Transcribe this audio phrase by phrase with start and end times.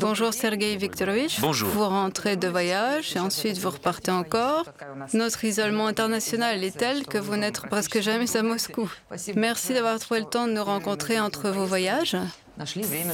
[0.00, 1.40] Bonjour Sergei Viktorovich.
[1.40, 1.68] Bonjour.
[1.68, 4.64] Vous rentrez de voyage et ensuite vous repartez encore.
[5.12, 8.90] Notre isolement international est tel que vous n'êtes presque jamais à Moscou.
[9.36, 12.16] Merci d'avoir trouvé le temps de nous rencontrer entre vos voyages.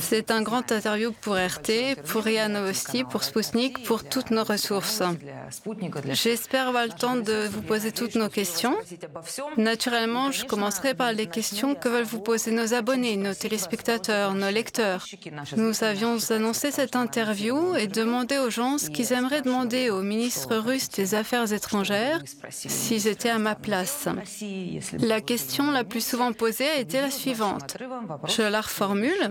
[0.00, 5.02] C'est un grand interview pour RT, pour RIA Novosti, pour Sputnik, pour toutes nos ressources.
[6.12, 8.76] J'espère avoir le temps de vous poser toutes nos questions.
[9.56, 14.50] Naturellement, je commencerai par les questions que veulent vous poser nos abonnés, nos téléspectateurs, nos
[14.50, 15.06] lecteurs.
[15.56, 20.56] Nous avions annoncé cette interview et demandé aux gens ce qu'ils aimeraient demander au ministre
[20.56, 24.08] russe des Affaires étrangères s'ils étaient à ma place.
[24.98, 27.76] La question la plus souvent posée a été la suivante.
[28.26, 29.27] Je la reformule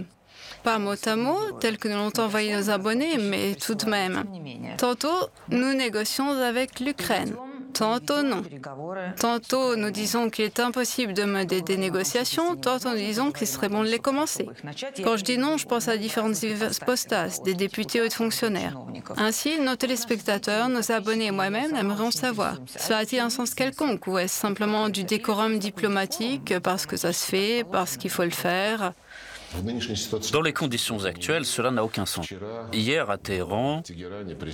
[0.67, 4.25] pas mot à mot, tel que nous l'ont envoyé nos abonnés, mais tout de même.
[4.77, 7.33] Tantôt, nous négocions avec l'Ukraine.
[7.73, 8.41] Tantôt non.
[9.19, 13.69] Tantôt nous disons qu'il est impossible de mener des négociations, tantôt nous disons qu'il serait
[13.69, 14.49] bon de les commencer.
[15.03, 16.35] Quand je dis non, je pense à différentes
[16.85, 18.75] postas, des députés ou des fonctionnaires.
[19.17, 22.55] Ainsi, nos téléspectateurs, nos abonnés et moi-même aimerions savoir.
[22.75, 27.25] Cela a-t-il un sens quelconque ou est-ce simplement du décorum diplomatique parce que ça se
[27.25, 28.93] fait, parce qu'il faut le faire?
[30.31, 32.27] Dans les conditions actuelles, cela n'a aucun sens.
[32.73, 33.83] Hier, à Téhéran,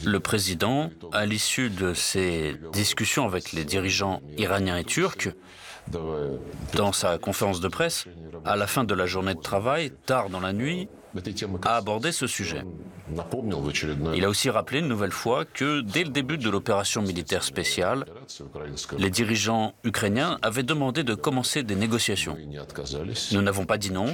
[0.06, 5.30] le président, à l'issue de ses discussions avec les dirigeants iraniens et turcs,
[6.74, 8.06] dans sa conférence de presse,
[8.46, 10.88] à la fin de la journée de travail, tard dans la nuit,
[11.64, 12.64] a abordé ce sujet.
[14.16, 18.06] Il a aussi rappelé une nouvelle fois que dès le début de l'opération militaire spéciale,
[18.98, 22.38] les dirigeants ukrainiens avaient demandé de commencer des négociations.
[23.32, 24.14] Nous n'avons pas dit non,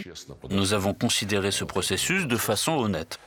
[0.49, 3.19] nous avons considéré ce processus de façon honnête.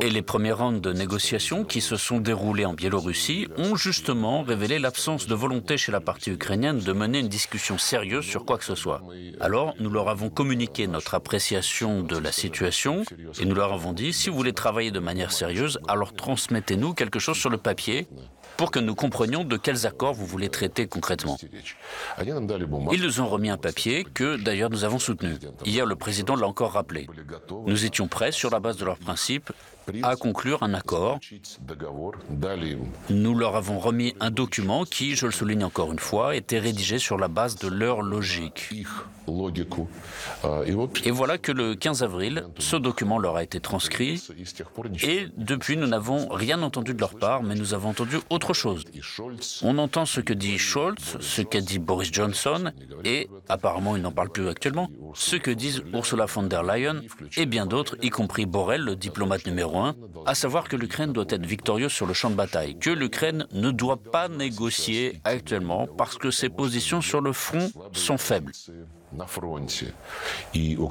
[0.00, 4.78] Et les premiers rounds de négociations qui se sont déroulés en Biélorussie ont justement révélé
[4.78, 8.64] l'absence de volonté chez la partie ukrainienne de mener une discussion sérieuse sur quoi que
[8.64, 9.02] ce soit.
[9.40, 13.02] Alors, nous leur avons communiqué notre appréciation de la situation
[13.40, 17.18] et nous leur avons dit, si vous voulez travailler de manière sérieuse, alors transmettez-nous quelque
[17.18, 18.06] chose sur le papier
[18.56, 21.36] pour que nous comprenions de quels accords vous voulez traiter concrètement.
[22.22, 25.34] Ils nous ont remis un papier que d'ailleurs nous avons soutenu.
[25.64, 27.06] Hier, le président l'a encore rappelé.
[27.66, 29.52] Nous étions prêts sur la base de leurs principes
[30.02, 31.18] à conclure un accord.
[33.10, 36.98] Nous leur avons remis un document qui, je le souligne encore une fois, était rédigé
[36.98, 38.70] sur la base de leur logique.
[41.04, 44.22] Et voilà que le 15 avril, ce document leur a été transcrit
[45.02, 48.84] et depuis nous n'avons rien entendu de leur part, mais nous avons entendu autre chose.
[49.62, 52.72] On entend ce que dit Scholz, ce qu'a dit Boris Johnson
[53.04, 57.00] et, apparemment il n'en parle plus actuellement, ce que disent Ursula von der Leyen
[57.36, 59.75] et bien d'autres, y compris Borrell, le diplomate numéro
[60.26, 63.70] à savoir que l'Ukraine doit être victorieuse sur le champ de bataille, que l'Ukraine ne
[63.70, 68.52] doit pas négocier actuellement parce que ses positions sur le front sont faibles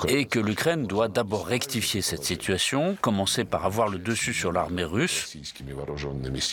[0.07, 4.83] et que l'Ukraine doit d'abord rectifier cette situation, commencer par avoir le dessus sur l'armée
[4.83, 5.37] russe,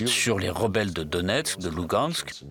[0.07, 2.45] sur les rebelles de Donetsk, de Lugansk,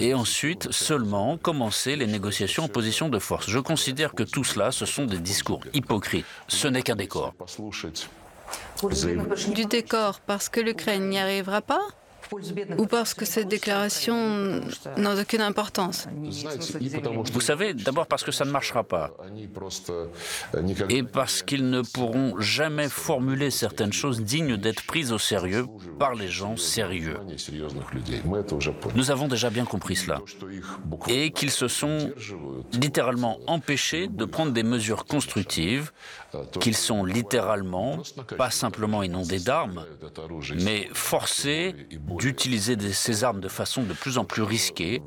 [0.00, 3.48] et ensuite seulement commencer les négociations en position de force.
[3.48, 6.26] Je considère que tout cela, ce sont des discours hypocrites.
[6.48, 7.34] Ce n'est qu'un décor.
[9.54, 11.82] Du décor parce que l'Ukraine n'y arrivera pas?
[12.78, 14.60] Ou parce que cette déclaration
[14.96, 16.06] n'a aucune importance
[17.32, 19.10] Vous savez, d'abord parce que ça ne marchera pas.
[20.88, 25.66] Et parce qu'ils ne pourront jamais formuler certaines choses dignes d'être prises au sérieux
[25.98, 27.18] par les gens sérieux.
[28.94, 30.20] Nous avons déjà bien compris cela.
[31.08, 32.12] Et qu'ils se sont
[32.72, 35.92] littéralement empêchés de prendre des mesures constructives,
[36.60, 37.98] qu'ils sont littéralement,
[38.36, 39.84] pas simplement inondés d'armes,
[40.60, 41.74] mais forcés
[42.18, 45.02] d'utiliser ces armes de façon de plus en plus risquée.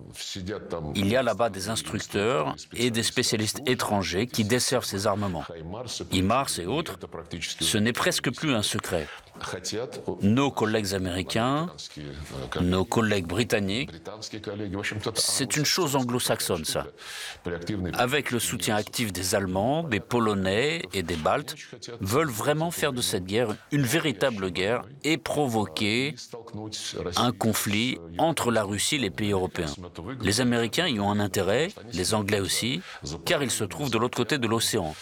[0.96, 5.44] Il y a là-bas des instructeurs et des spécialistes étrangers qui desservent ces armements.
[6.12, 6.98] IMARS et autres,
[7.60, 9.08] ce n'est presque plus un secret.
[10.22, 11.70] Nos collègues américains,
[12.62, 13.92] nos collègues britanniques,
[15.16, 16.88] c'est une chose anglo-saxonne, ça.
[17.94, 21.56] Avec le soutien actif des Allemands, des Polonais et des Baltes,
[22.00, 26.16] veulent vraiment faire de cette guerre une véritable guerre et provoquer
[27.16, 29.74] un conflit entre la Russie et les pays européens.
[30.22, 32.82] Les Américains y ont un intérêt, les Anglais aussi,
[33.26, 34.94] car ils se trouvent de l'autre côté de l'océan.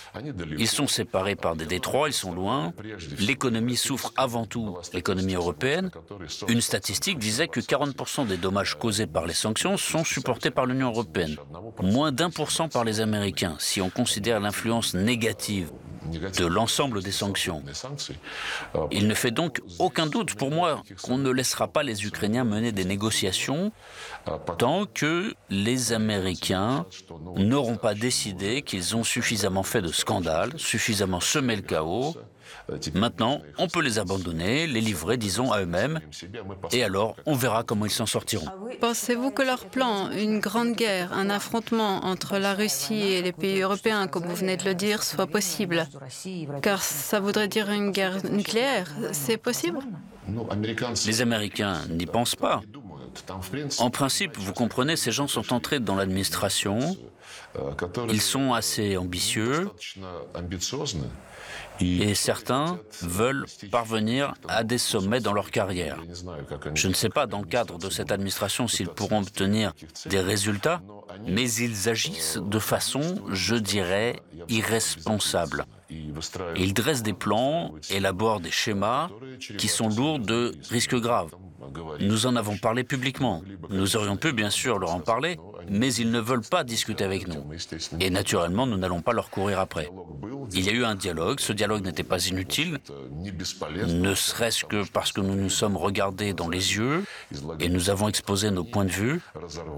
[0.58, 2.74] Ils sont séparés par des détroits, ils sont loin,
[3.20, 5.92] l'économie souffre avant tout l'économie européenne.
[6.48, 10.90] Une statistique disait que 40% des dommages causés par les sanctions sont supportés par l'Union
[10.90, 11.38] européenne,
[11.82, 15.72] moins d'un pour cent par les Américains, si on considère l'influence négative
[16.38, 17.64] de l'ensemble des sanctions.
[18.92, 22.72] Il ne fait donc aucun doute pour moi qu'on ne laissera pas les Ukrainiens mener
[22.72, 23.72] des négociations
[24.58, 26.86] tant que les Américains
[27.36, 32.16] n'auront pas décidé qu'ils ont suffisamment fait de scandales, suffisamment semé le chaos
[32.94, 36.00] Maintenant, on peut les abandonner, les livrer, disons, à eux-mêmes,
[36.72, 38.46] et alors on verra comment ils s'en sortiront.
[38.80, 43.62] Pensez-vous que leur plan, une grande guerre, un affrontement entre la Russie et les pays
[43.62, 45.88] européens, comme vous venez de le dire, soit possible
[46.62, 48.88] Car ça voudrait dire une guerre nucléaire.
[49.12, 49.80] C'est possible
[51.06, 52.62] Les Américains n'y pensent pas.
[53.80, 56.96] En principe, vous comprenez, ces gens sont entrés dans l'administration,
[58.10, 59.70] ils sont assez ambitieux
[61.82, 65.98] et certains veulent parvenir à des sommets dans leur carrière.
[66.74, 69.74] Je ne sais pas dans le cadre de cette administration s'ils pourront obtenir
[70.06, 70.82] des résultats,
[71.26, 74.20] mais ils agissent de façon, je dirais,
[74.50, 75.66] irresponsable.
[75.90, 79.10] Ils dressent des plans, élaborent des schémas
[79.58, 81.32] qui sont lourds de risques graves.
[82.00, 83.42] Nous en avons parlé publiquement.
[83.70, 87.28] Nous aurions pu bien sûr leur en parler, mais ils ne veulent pas discuter avec
[87.28, 87.44] nous.
[88.00, 89.90] Et naturellement, nous n'allons pas leur courir après.
[90.54, 92.80] Il y a eu un dialogue, ce dialogue n'était pas inutile,
[93.88, 97.04] ne serait-ce que parce que nous nous sommes regardés dans les yeux
[97.60, 99.22] et nous avons exposé nos points de vue.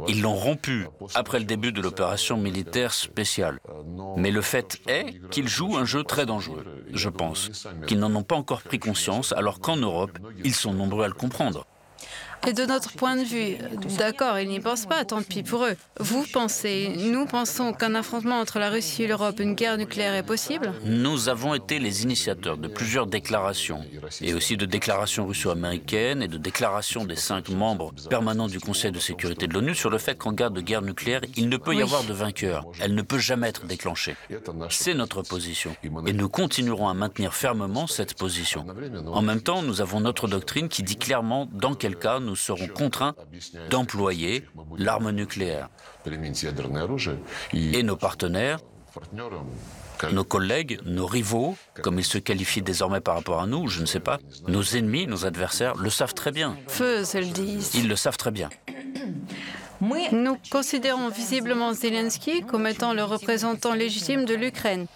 [0.08, 3.60] Ils l'ont rompu après le début de l'opération militaire spéciale.
[4.18, 8.24] Mais le fait est qu'ils jouent un jeu très dangereux, je pense, qu'ils n'en ont
[8.24, 11.66] pas encore pris conscience alors qu'en Europe, ils sont nombreux à le comprendre.
[12.48, 13.58] Et de notre point de vue,
[13.98, 15.76] d'accord, ils n'y pensent pas, tant pis pour eux.
[16.00, 20.24] Vous pensez, nous pensons qu'un affrontement entre la Russie et l'Europe, une guerre nucléaire est
[20.24, 20.74] possible?
[20.84, 23.86] Nous avons été les initiateurs de plusieurs déclarations,
[24.22, 29.00] et aussi de déclarations russo-américaines et de déclarations des cinq membres permanents du Conseil de
[29.00, 31.82] sécurité de l'ONU sur le fait qu'en cas de guerre nucléaire, il ne peut y
[31.82, 32.66] avoir de vainqueur.
[32.80, 34.16] Elle ne peut jamais être déclenchée.
[34.70, 35.76] C'est notre position.
[36.08, 38.66] Et nous continuerons à maintenir fermement cette position.
[39.08, 42.38] En même temps, nous avons notre doctrine qui dit clairement dans quel cas nous nous
[42.38, 43.14] serons contraints
[43.70, 44.46] d'employer
[44.78, 45.68] l'arme nucléaire.
[47.54, 48.60] Et nos partenaires,
[50.14, 53.86] nos collègues, nos rivaux, comme ils se qualifient désormais par rapport à nous, je ne
[53.86, 54.18] sais pas,
[54.48, 56.56] nos ennemis, nos adversaires, le savent très bien.
[56.68, 57.76] Feu, le disent.
[57.76, 58.50] Ils le savent très bien.
[59.82, 64.88] Nous considérons visiblement Zelensky comme étant le représentant légitime de l'Ukraine.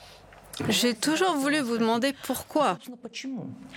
[0.69, 2.78] J'ai toujours voulu vous demander pourquoi.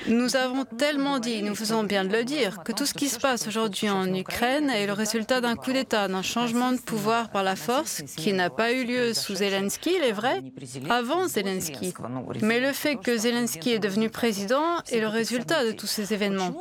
[0.06, 3.19] Nous avons tellement dit, nous faisons bien de le dire, que tout ce qui se
[3.19, 7.42] passe aujourd'hui en Ukraine est le résultat d'un coup d'État, d'un changement de pouvoir par
[7.42, 10.42] la force qui n'a pas eu lieu sous Zelensky, il est vrai,
[10.88, 11.94] avant Zelensky.
[12.42, 16.54] Mais le fait que Zelensky est devenu président est le résultat de tous ces événements.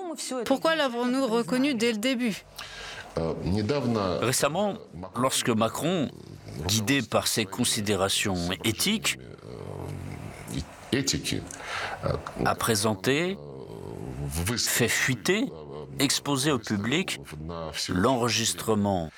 [0.45, 2.43] Pourquoi l'avons-nous reconnu dès le début?
[4.21, 4.75] Récemment,
[5.15, 6.09] lorsque Macron,
[6.67, 9.17] guidé par ses considérations éthiques,
[12.45, 13.37] a présenté,
[14.57, 15.45] fait fuiter,
[15.99, 17.19] exposé au public
[17.89, 19.09] l'enregistrement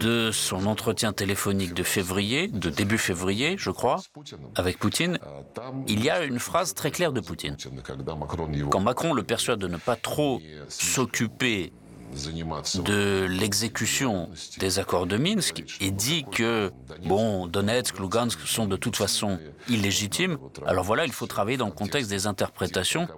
[0.00, 4.00] de son entretien téléphonique de février, de début février, je crois,
[4.56, 5.18] avec Poutine,
[5.86, 7.56] il y a une phrase très claire de Poutine.
[8.70, 11.72] Quand Macron le persuade de ne pas trop s'occuper
[12.84, 16.72] de l'exécution des accords de Minsk et dit que,
[17.04, 19.38] bon, Donetsk, Lugansk sont de toute façon
[19.68, 23.08] illégitimes, alors voilà, il faut travailler dans le contexte des interprétations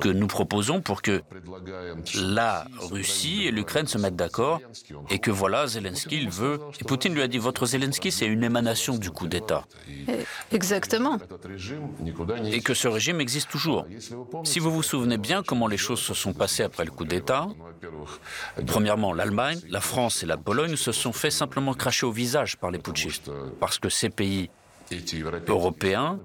[0.00, 1.22] que nous proposons pour que
[2.16, 4.60] la Russie et l'Ukraine se mettent d'accord
[5.10, 6.60] et que voilà, Zelensky, il veut.
[6.80, 9.64] Et Poutine lui a dit Votre Zelensky, c'est une émanation du coup d'État.
[10.52, 11.18] Exactement.
[12.44, 13.86] Et que ce régime existe toujours.
[14.44, 17.48] Si vous vous souvenez bien comment les choses se sont passées après le coup d'État,
[18.66, 22.70] Premièrement, l'Allemagne, la France et la Pologne se sont fait simplement cracher au visage par
[22.70, 24.50] les putschistes, parce que ces pays
[25.48, 26.18] européens,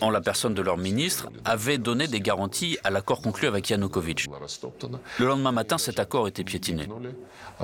[0.00, 4.26] en la personne de leur ministre, avaient donné des garanties à l'accord conclu avec Yanukovych.
[5.18, 6.88] Le lendemain matin, cet accord était piétiné.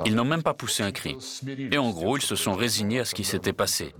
[0.05, 1.17] Ils n'ont même pas poussé un cri.
[1.71, 3.93] Et en gros, ils se sont résignés à ce qui s'était passé.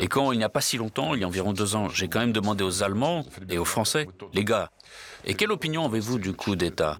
[0.00, 2.08] Et quand, il n'y a pas si longtemps, il y a environ deux ans, j'ai
[2.08, 4.70] quand même demandé aux Allemands et aux Français, les gars,
[5.28, 6.98] et quelle opinion avez-vous du coup d'État?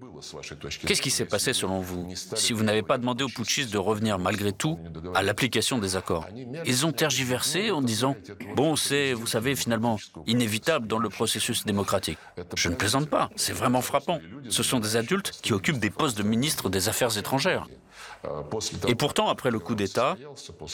[0.85, 4.19] Qu'est-ce qui s'est passé selon vous si vous n'avez pas demandé aux putschistes de revenir
[4.19, 4.77] malgré tout
[5.15, 6.27] à l'application des accords?
[6.65, 8.15] Ils ont tergiversé en disant
[8.55, 12.19] Bon, c'est, vous savez, finalement, inévitable dans le processus démocratique.
[12.55, 14.19] Je ne plaisante pas, c'est vraiment frappant.
[14.49, 17.67] Ce sont des adultes qui occupent des postes de ministre des Affaires étrangères.
[18.87, 20.15] Et pourtant, après le coup d'État,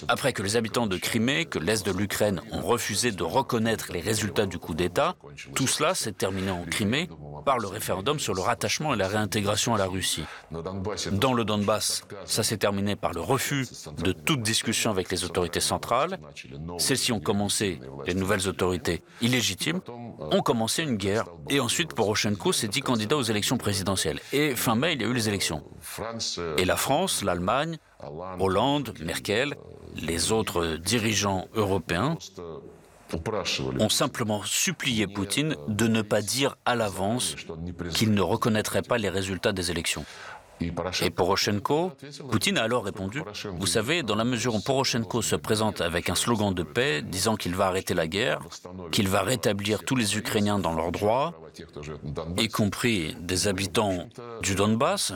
[0.07, 4.01] après que les habitants de Crimée, que l'Est de l'Ukraine ont refusé de reconnaître les
[4.01, 5.15] résultats du coup d'État,
[5.53, 7.09] tout cela s'est terminé en Crimée
[7.45, 10.25] par le référendum sur le rattachement et la réintégration à la Russie.
[11.11, 13.67] Dans le Donbass, ça s'est terminé par le refus
[13.97, 16.19] de toute discussion avec les autorités centrales.
[16.79, 19.81] Celles-ci ont commencé, les nouvelles autorités illégitimes,
[20.19, 21.25] ont commencé une guerre.
[21.49, 24.19] Et ensuite, Poroshenko s'est dit candidat aux élections présidentielles.
[24.33, 25.63] Et fin mai, il y a eu les élections.
[26.57, 27.77] Et la France, l'Allemagne,
[28.39, 29.55] Hollande, Merkel,
[29.95, 32.17] les autres dirigeants européens
[33.79, 37.35] ont simplement supplié Poutine de ne pas dire à l'avance
[37.93, 40.05] qu'il ne reconnaîtrait pas les résultats des élections.
[41.01, 41.91] Et Poroshenko,
[42.31, 43.21] Poutine a alors répondu,
[43.57, 47.35] vous savez, dans la mesure où Poroshenko se présente avec un slogan de paix disant
[47.35, 48.39] qu'il va arrêter la guerre,
[48.91, 51.33] qu'il va rétablir tous les Ukrainiens dans leurs droits,
[52.37, 54.07] y compris des habitants
[54.41, 55.13] du Donbass,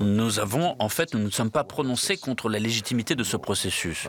[0.00, 4.08] nous avons, en fait, nous ne sommes pas prononcés contre la légitimité de ce processus.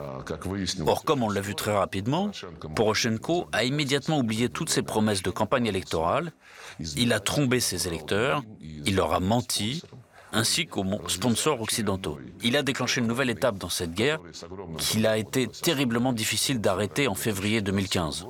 [0.86, 2.30] Or, comme on l'a vu très rapidement,
[2.74, 6.32] Poroshenko a immédiatement oublié toutes ses promesses de campagne électorale,
[6.96, 9.82] il a trompé ses électeurs, il leur a menti,
[10.32, 12.18] ainsi qu'aux sponsors occidentaux.
[12.42, 14.20] Il a déclenché une nouvelle étape dans cette guerre
[14.78, 18.26] qu'il a été terriblement difficile d'arrêter en février 2015.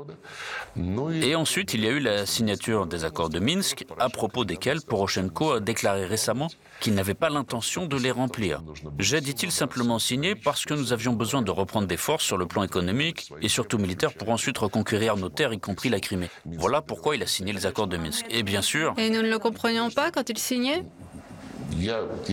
[1.23, 4.81] Et ensuite, il y a eu la signature des accords de Minsk, à propos desquels
[4.81, 6.49] Poroshenko a déclaré récemment
[6.81, 8.63] qu'il n'avait pas l'intention de les remplir.
[8.99, 12.47] J'ai, dit-il, simplement signé parce que nous avions besoin de reprendre des forces sur le
[12.47, 16.31] plan économique et surtout militaire pour ensuite reconquérir nos terres, y compris la Crimée.
[16.45, 18.27] Voilà pourquoi il a signé les accords de Minsk.
[18.31, 18.95] Et bien sûr...
[18.97, 20.85] Et nous ne le comprenions pas quand il signait?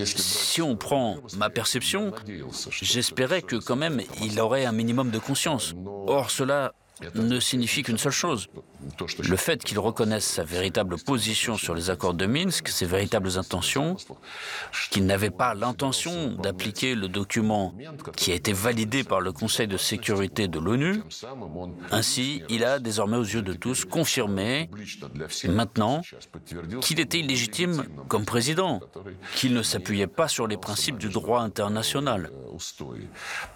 [0.05, 2.11] Si on prend ma perception,
[2.69, 5.75] j'espérais que quand même il aurait un minimum de conscience.
[6.07, 6.73] Or, cela
[7.13, 8.47] ne signifie qu'une seule chose.
[9.23, 13.97] Le fait qu'il reconnaisse sa véritable position sur les accords de Minsk, ses véritables intentions,
[14.91, 17.73] qu'il n'avait pas l'intention d'appliquer le document
[18.15, 21.01] qui a été validé par le Conseil de sécurité de l'ONU,
[21.91, 24.69] ainsi il a désormais aux yeux de tous confirmé
[25.47, 26.01] maintenant
[26.81, 28.81] qu'il était illégitime comme président,
[29.35, 32.29] qu'il ne s'appuyait pas sur les principes du droit international.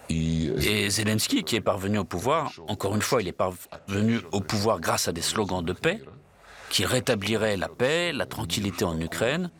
[0.08, 4.80] Et Zelensky, qui est parvenu au pouvoir, encore une fois, il est parvenu au pouvoir
[4.80, 6.02] grâce à des slogans de paix
[6.70, 9.50] qui rétabliraient la paix, la tranquillité en Ukraine,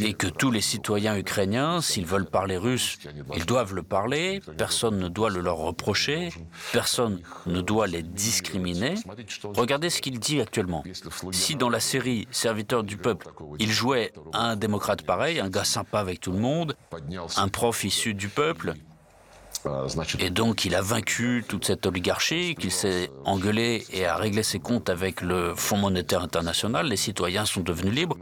[0.00, 2.98] et que tous les citoyens ukrainiens, s'ils veulent parler russe,
[3.34, 6.28] ils doivent le parler, personne ne doit le leur reprocher,
[6.72, 8.94] personne ne doit les discriminer.
[9.56, 10.84] Regardez ce qu'il dit actuellement.
[11.32, 15.98] Si dans la série Serviteur du peuple, il jouait un démocrate pareil, un gars sympa
[15.98, 16.76] avec tout le monde,
[17.36, 18.74] un prof issu du peuple,
[20.18, 24.58] et donc il a vaincu toute cette oligarchie, qu'il s'est engueulé et a réglé ses
[24.58, 28.16] comptes avec le Fonds monétaire international, les citoyens sont devenus libres.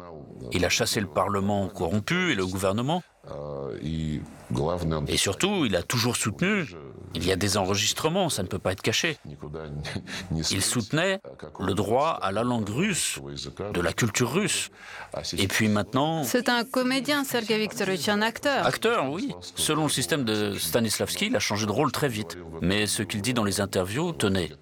[0.53, 3.03] Il a chassé le Parlement corrompu et le gouvernement.
[5.09, 6.65] Et surtout, il a toujours soutenu,
[7.15, 9.19] il y a des enregistrements, ça ne peut pas être caché.
[10.51, 11.21] Il soutenait
[11.61, 13.19] le droit à la langue russe,
[13.75, 14.71] de la culture russe.
[15.37, 16.25] Et puis maintenant...
[16.25, 18.67] C'est un comédien, Sergei Viktorovich, un acteur.
[18.67, 19.35] Acteur, oui.
[19.55, 22.39] Selon le système de Stanislavski, il a changé de rôle très vite.
[22.63, 24.53] Mais ce qu'il dit dans les interviews, tenez,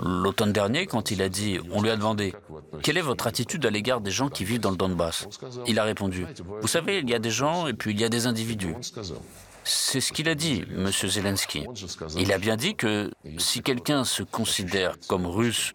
[0.00, 2.34] l'automne dernier, quand il a dit, on lui a demandé,
[2.82, 5.26] quelle est votre attitude à l'égard des gens qui vivent dans le Donbass?
[5.66, 6.26] Il a répondu,
[6.60, 8.74] vous savez, il y a des gens et puis il y a des individus.
[9.68, 10.90] C'est ce qu'il a dit, M.
[10.92, 11.66] Zelensky.
[12.16, 15.74] Il a bien dit que si quelqu'un se considère comme russe,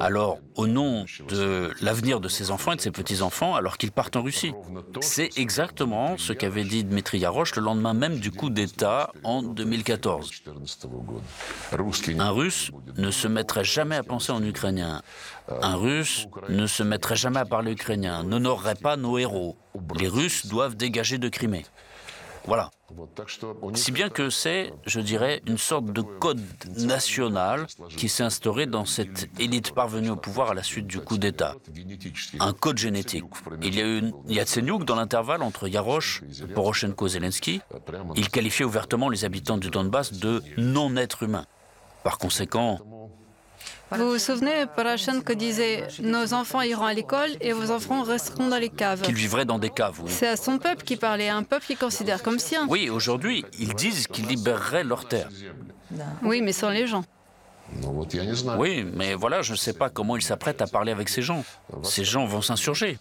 [0.00, 4.16] alors au nom de l'avenir de ses enfants et de ses petits-enfants, alors qu'ils partent
[4.16, 4.54] en Russie.
[5.02, 10.30] C'est exactement ce qu'avait dit Dmitri Yarosh le lendemain même du coup d'État en 2014.
[12.18, 15.02] Un Russe ne se mettrait jamais à penser en ukrainien.
[15.48, 19.58] Un Russe ne se mettrait jamais à parler ukrainien, n'honorerait pas nos héros.
[20.00, 21.66] Les Russes doivent dégager de Crimée.
[22.46, 22.70] Voilà.
[23.74, 26.40] Si bien que c'est, je dirais, une sorte de code
[26.78, 31.18] national qui s'est instauré dans cette élite parvenue au pouvoir à la suite du coup
[31.18, 31.56] d'État.
[32.40, 33.24] Un code génétique.
[33.62, 36.22] Il y a eu Yatsenyuk dans l'intervalle entre Yarosh,
[36.54, 37.60] Poroshenko, Zelensky.
[38.16, 41.46] Il qualifiait ouvertement les habitants du Donbass de non-êtres humains.
[42.02, 42.80] Par conséquent,
[43.90, 48.58] vous vous souvenez, Poroshenko disait Nos enfants iront à l'école et vos enfants resteront dans
[48.58, 49.02] les caves.
[49.02, 50.10] Qu'ils vivraient dans des caves, oui.
[50.10, 52.66] C'est à son peuple qui parlait, un peuple qui considère comme sien.
[52.68, 55.28] Oui, aujourd'hui, ils disent qu'ils libéreraient leurs terres.
[56.22, 57.04] Oui, mais sans les gens.
[58.58, 61.44] Oui, mais voilà, je ne sais pas comment ils s'apprêtent à parler avec ces gens.
[61.82, 62.98] Ces gens vont s'insurger.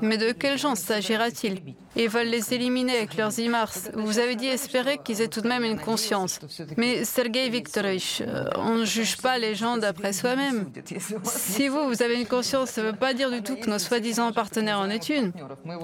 [0.00, 1.60] Mais de quelle gens s'agira-t-il?
[1.96, 3.90] Ils veulent les éliminer avec leurs IMARS.
[3.94, 6.40] Vous avez dit espérer qu'ils aient tout de même une conscience.
[6.76, 10.70] Mais Sergei Viktorovich, euh, on ne juge pas les gens d'après soi-même.
[11.22, 13.78] Si vous, vous avez une conscience, ça ne veut pas dire du tout que nos
[13.78, 15.32] soi-disant partenaires en aient une.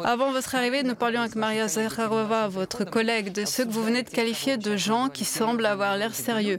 [0.05, 4.03] Avant votre arrivée, nous parlions avec Maria Zakharova, votre collègue, de ceux que vous venez
[4.03, 6.59] de qualifier de gens qui semblent avoir l'air sérieux.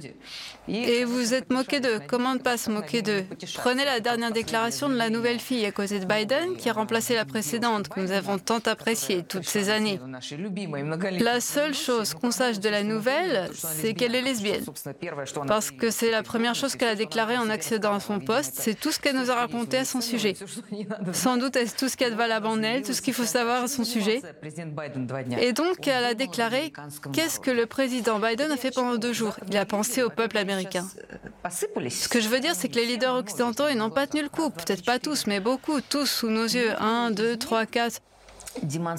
[0.68, 2.00] Et vous êtes moqué d'eux.
[2.08, 3.26] Comment ne pas se moquer d'eux?
[3.56, 7.16] Prenez la dernière déclaration de la nouvelle fille à côté de Biden qui a remplacé
[7.16, 10.00] la précédente, que nous avons tant appréciée, tout toutes ces années.
[11.20, 14.64] La seule chose qu'on sache de la nouvelle, c'est qu'elle est lesbienne.
[15.48, 18.80] Parce que c'est la première chose qu'elle a déclarée en accédant à son poste, c'est
[18.80, 20.36] tout ce qu'elle nous a raconté à son sujet.
[21.14, 23.14] Sans doute est-ce tout ce qu'il y a de valable en elle, tout ce qu'il
[23.14, 24.22] faut savoir à son sujet.
[25.40, 26.72] Et donc, elle a déclaré
[27.14, 29.36] qu'est-ce que le président Biden a fait pendant deux jours.
[29.48, 30.88] Il a pensé au peuple américain.
[31.50, 34.30] Ce que je veux dire, c'est que les leaders occidentaux, ils n'ont pas tenu le
[34.30, 34.52] coup.
[34.52, 36.74] Peut-être pas tous, mais beaucoup, tous sous nos yeux.
[36.80, 38.00] Un, deux, trois, quatre.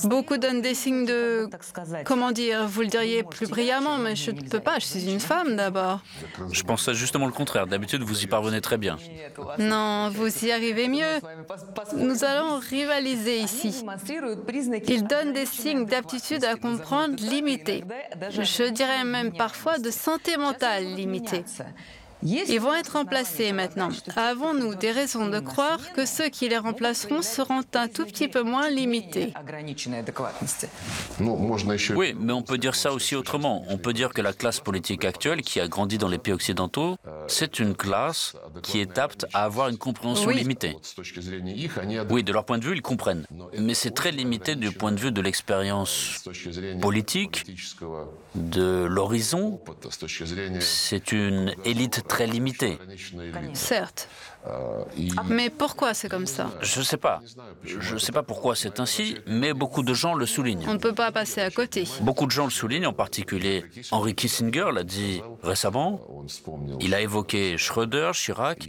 [0.05, 1.49] Beaucoup donnent des signes de...
[2.05, 5.21] Comment dire Vous le diriez plus brillamment, mais je ne peux pas, je suis une
[5.21, 6.01] femme d'abord.
[6.51, 7.67] Je pensais justement le contraire.
[7.67, 8.97] D'habitude, vous y parvenez très bien.
[9.59, 11.21] Non, vous y arrivez mieux.
[11.97, 13.85] Nous allons rivaliser ici.
[14.89, 17.85] Ils donnent des signes d'aptitude à comprendre limités.
[18.31, 21.45] Je dirais même parfois de santé mentale limitée.
[22.23, 23.89] Ils vont être remplacés maintenant.
[24.17, 28.43] Avons-nous des raisons de croire que ceux qui les remplaceront seront un tout petit peu
[28.43, 29.33] moins limités
[31.95, 33.65] Oui, mais on peut dire ça aussi autrement.
[33.69, 36.97] On peut dire que la classe politique actuelle, qui a grandi dans les pays occidentaux,
[37.27, 40.77] c'est une classe qui est apte à avoir une compréhension limitée.
[42.11, 43.27] Oui, de leur point de vue, ils comprennent.
[43.59, 46.25] Mais c'est très limité du point de vue de l'expérience
[46.81, 47.45] politique,
[48.35, 49.61] de l'horizon.
[50.61, 52.79] C'est une élite très limité.
[53.55, 54.07] Certes.
[55.29, 57.23] Mais pourquoi c'est comme ça Je ne sais pas.
[57.65, 60.67] Je ne sais pas pourquoi c'est ainsi, mais beaucoup de gens le soulignent.
[60.69, 61.89] On ne peut pas passer à côté.
[62.03, 66.01] Beaucoup de gens le soulignent, en particulier Henry Kissinger l'a dit récemment.
[66.81, 68.69] Il a évoqué Schröder, Chirac.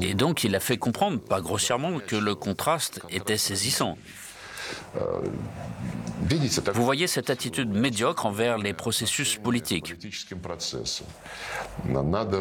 [0.00, 3.98] Et donc il a fait comprendre, pas grossièrement, que le contraste était saisissant.
[6.74, 9.94] Vous voyez cette attitude médiocre envers les processus politiques.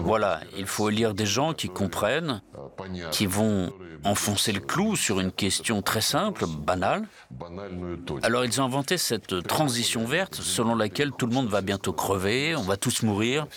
[0.03, 2.41] Voilà, il faut élire des gens qui comprennent,
[3.11, 7.07] qui vont enfoncer le clou sur une question très simple, banale.
[8.23, 12.55] Alors ils ont inventé cette transition verte selon laquelle tout le monde va bientôt crever,
[12.55, 13.47] on va tous mourir,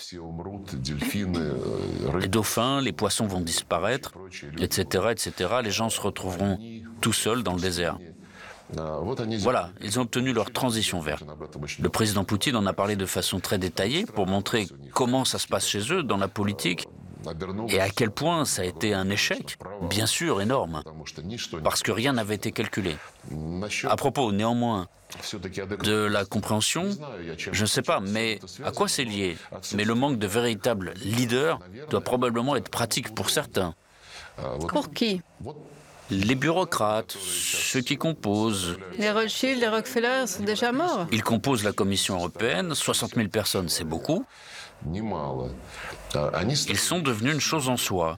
[2.19, 4.13] les dauphins, les poissons vont disparaître,
[4.59, 5.55] etc., etc.
[5.63, 6.59] Les gens se retrouveront
[7.01, 7.97] tout seuls dans le désert.
[9.39, 11.23] Voilà, ils ont obtenu leur transition verte.
[11.79, 15.47] Le président Poutine en a parlé de façon très détaillée pour montrer comment ça se
[15.47, 16.87] passe chez eux dans la politique
[17.67, 19.57] et à quel point ça a été un échec,
[19.89, 20.83] bien sûr énorme,
[21.63, 22.95] parce que rien n'avait été calculé.
[23.83, 24.87] À propos, néanmoins,
[25.83, 26.89] de la compréhension,
[27.51, 29.37] je ne sais pas, mais à quoi c'est lié?
[29.73, 33.73] Mais le manque de véritables leaders doit probablement être pratique pour certains.
[34.69, 35.21] Pour qui?
[36.11, 38.77] Les bureaucrates, ceux qui composent.
[38.97, 41.07] Les Rothschild, les Rockefeller sont déjà morts.
[41.11, 42.73] Ils composent la Commission européenne.
[42.73, 44.25] 60 000 personnes, c'est beaucoup.
[44.85, 48.17] Ils sont devenus une chose en soi.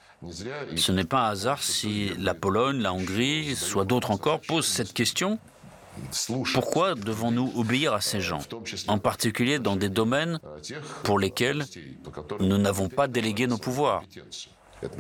[0.75, 4.93] Ce n'est pas un hasard si la Pologne, la Hongrie, soit d'autres encore, posent cette
[4.93, 5.39] question.
[6.53, 8.39] Pourquoi devons-nous obéir à ces gens,
[8.87, 10.39] en particulier dans des domaines
[11.03, 11.65] pour lesquels
[12.39, 14.03] nous n'avons pas délégué nos pouvoirs?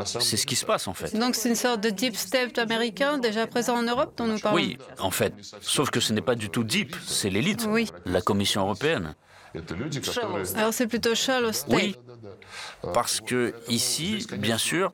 [0.05, 1.17] C'est ce qui se passe en fait.
[1.17, 4.55] Donc c'est une sorte de deep state américain déjà présent en Europe dont nous parlons
[4.57, 5.33] Oui, en fait.
[5.61, 7.89] Sauf que ce n'est pas du tout deep, c'est l'élite, oui.
[8.05, 9.15] la Commission européenne.
[10.55, 11.73] Alors c'est plutôt shallow state.
[11.73, 11.95] Oui,
[12.93, 14.93] parce que ici, bien sûr,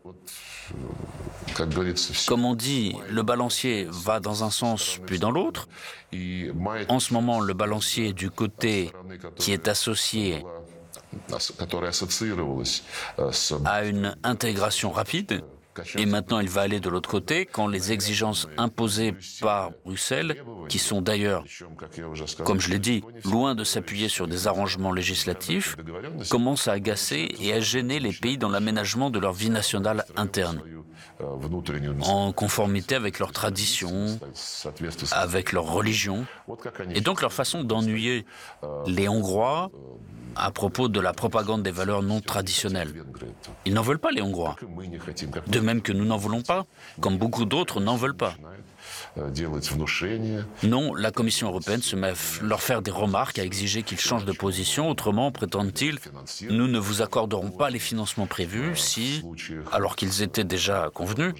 [2.27, 5.67] comme on dit, le balancier va dans un sens puis dans l'autre.
[6.89, 8.91] En ce moment, le balancier du côté
[9.35, 10.43] qui est associé
[13.65, 15.43] à une intégration rapide.
[15.95, 20.79] Et maintenant, il va aller de l'autre côté quand les exigences imposées par Bruxelles, qui
[20.79, 21.43] sont d'ailleurs,
[22.43, 25.75] comme je l'ai dit, loin de s'appuyer sur des arrangements législatifs,
[26.29, 30.61] commencent à agacer et à gêner les pays dans l'aménagement de leur vie nationale interne,
[32.01, 34.19] en conformité avec leurs traditions,
[35.11, 36.25] avec leur religion,
[36.93, 38.25] et donc leur façon d'ennuyer
[38.87, 39.69] les Hongrois,
[40.37, 42.93] à propos de la propagande des valeurs non traditionnelles.
[43.65, 44.55] Ils n'en veulent pas, les Hongrois.
[45.47, 46.65] De même que nous n'en voulons pas,
[47.01, 48.35] comme beaucoup d'autres n'en veulent pas.
[50.63, 54.25] Non, la Commission européenne se met à leur faire des remarques, à exiger qu'ils changent
[54.25, 54.89] de position.
[54.89, 55.99] Autrement, prétendent-ils,
[56.49, 59.23] nous ne vous accorderons pas les financements prévus si,
[59.71, 61.33] alors qu'ils étaient déjà convenus.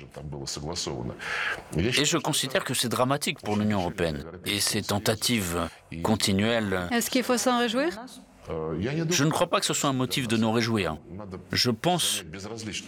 [1.78, 4.24] Et je considère que c'est dramatique pour l'Union européenne.
[4.46, 5.70] Et ces tentatives
[6.04, 6.88] continuelles.
[6.92, 7.90] Est-ce qu'il faut s'en réjouir?
[9.10, 10.98] Je ne crois pas que ce soit un motif de nous réjouir.
[11.52, 12.24] Je pense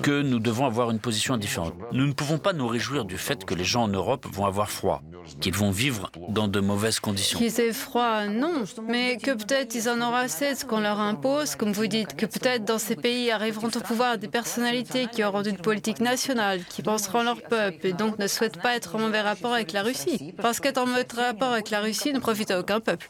[0.01, 1.73] que nous devons avoir une position différente.
[1.91, 4.69] Nous ne pouvons pas nous réjouir du fait que les gens en Europe vont avoir
[4.69, 5.01] froid.
[5.41, 7.39] qu'ils vont vivre dans de mauvaises conditions.
[7.39, 8.63] Qu'ils aient froid, non.
[8.87, 12.15] Mais que peut-être ils en auront assez de ce qu'on leur impose, comme vous dites,
[12.15, 16.61] que peut-être dans ces pays arriveront au pouvoir des personnalités qui auront une politique nationale,
[16.69, 19.83] qui penseront leur peuple et donc ne souhaitent pas être en mauvais rapport avec la
[19.83, 20.33] Russie.
[20.41, 23.09] Parce qu'être en mauvais rapport avec la Russie ne profite à aucun peuple.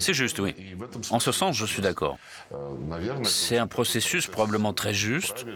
[0.00, 0.54] C'est juste, oui.
[1.10, 2.18] En ce sens, je suis d'accord.
[3.24, 5.46] C'est un processus probablement très juste,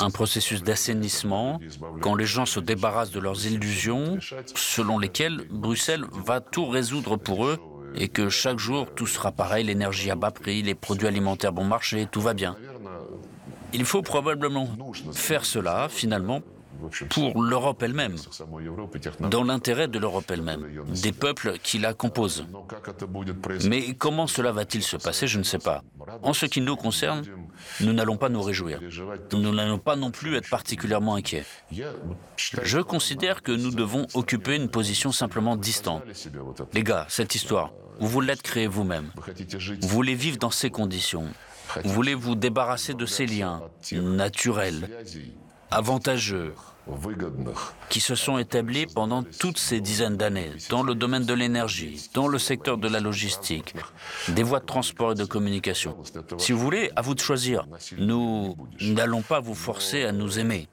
[0.00, 1.60] un processus d'assainissement,
[2.00, 4.18] quand les gens se débarrassent de leurs illusions,
[4.54, 7.58] selon lesquelles Bruxelles va tout résoudre pour eux
[7.94, 11.64] et que chaque jour tout sera pareil, l'énergie à bas prix, les produits alimentaires bon
[11.64, 12.56] marché, tout va bien.
[13.72, 14.68] Il faut probablement
[15.12, 16.40] faire cela, finalement,
[17.08, 18.16] pour l'Europe elle-même,
[19.20, 20.66] dans l'intérêt de l'Europe elle-même,
[21.02, 22.46] des peuples qui la composent.
[23.66, 25.82] Mais comment cela va-t-il se passer, je ne sais pas.
[26.22, 27.24] En ce qui nous concerne,
[27.80, 28.80] nous n'allons pas nous réjouir.
[29.32, 31.44] Nous n'allons pas non plus être particulièrement inquiets.
[32.36, 36.02] Je considère que nous devons occuper une position simplement distante.
[36.72, 39.10] Les gars, cette histoire, vous l'êtes créée vous-même.
[39.82, 41.26] Vous voulez vivre dans ces conditions.
[41.84, 43.62] Vous voulez vous débarrasser de ces liens
[43.92, 44.88] naturels,
[45.70, 46.54] avantageux,
[47.88, 52.28] qui se sont établis pendant toutes ces dizaines d'années dans le domaine de l'énergie, dans
[52.28, 53.74] le secteur de la logistique,
[54.28, 55.96] des voies de transport et de communication.
[56.38, 57.66] Si vous voulez, à vous de choisir.
[57.98, 60.68] Nous n'allons pas vous forcer à nous aimer.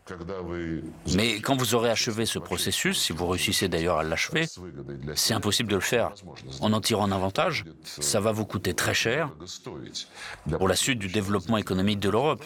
[1.15, 4.45] Mais quand vous aurez achevé ce processus, si vous réussissez d'ailleurs à l'achever,
[5.15, 6.11] c'est impossible de le faire.
[6.61, 9.31] En en tirant un avantage, ça va vous coûter très cher
[10.57, 12.45] pour la suite du développement économique de l'Europe.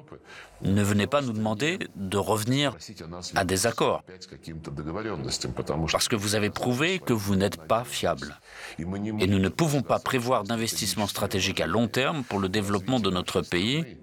[0.64, 2.76] Ne venez pas nous demander de revenir
[3.36, 4.04] à des accords,
[5.92, 8.40] parce que vous avez prouvé que vous n'êtes pas fiable.
[8.78, 8.86] Et
[9.28, 13.42] nous ne pouvons pas prévoir d'investissements stratégiques à long terme pour le développement de notre
[13.42, 13.98] pays,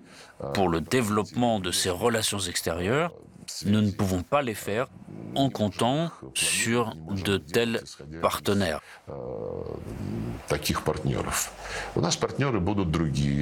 [0.55, 3.13] pour le développement de ses relations extérieures.
[3.67, 4.89] Nous ne pouvons pas les faire
[5.35, 7.83] en comptant sur de tels
[8.21, 8.81] partenaires.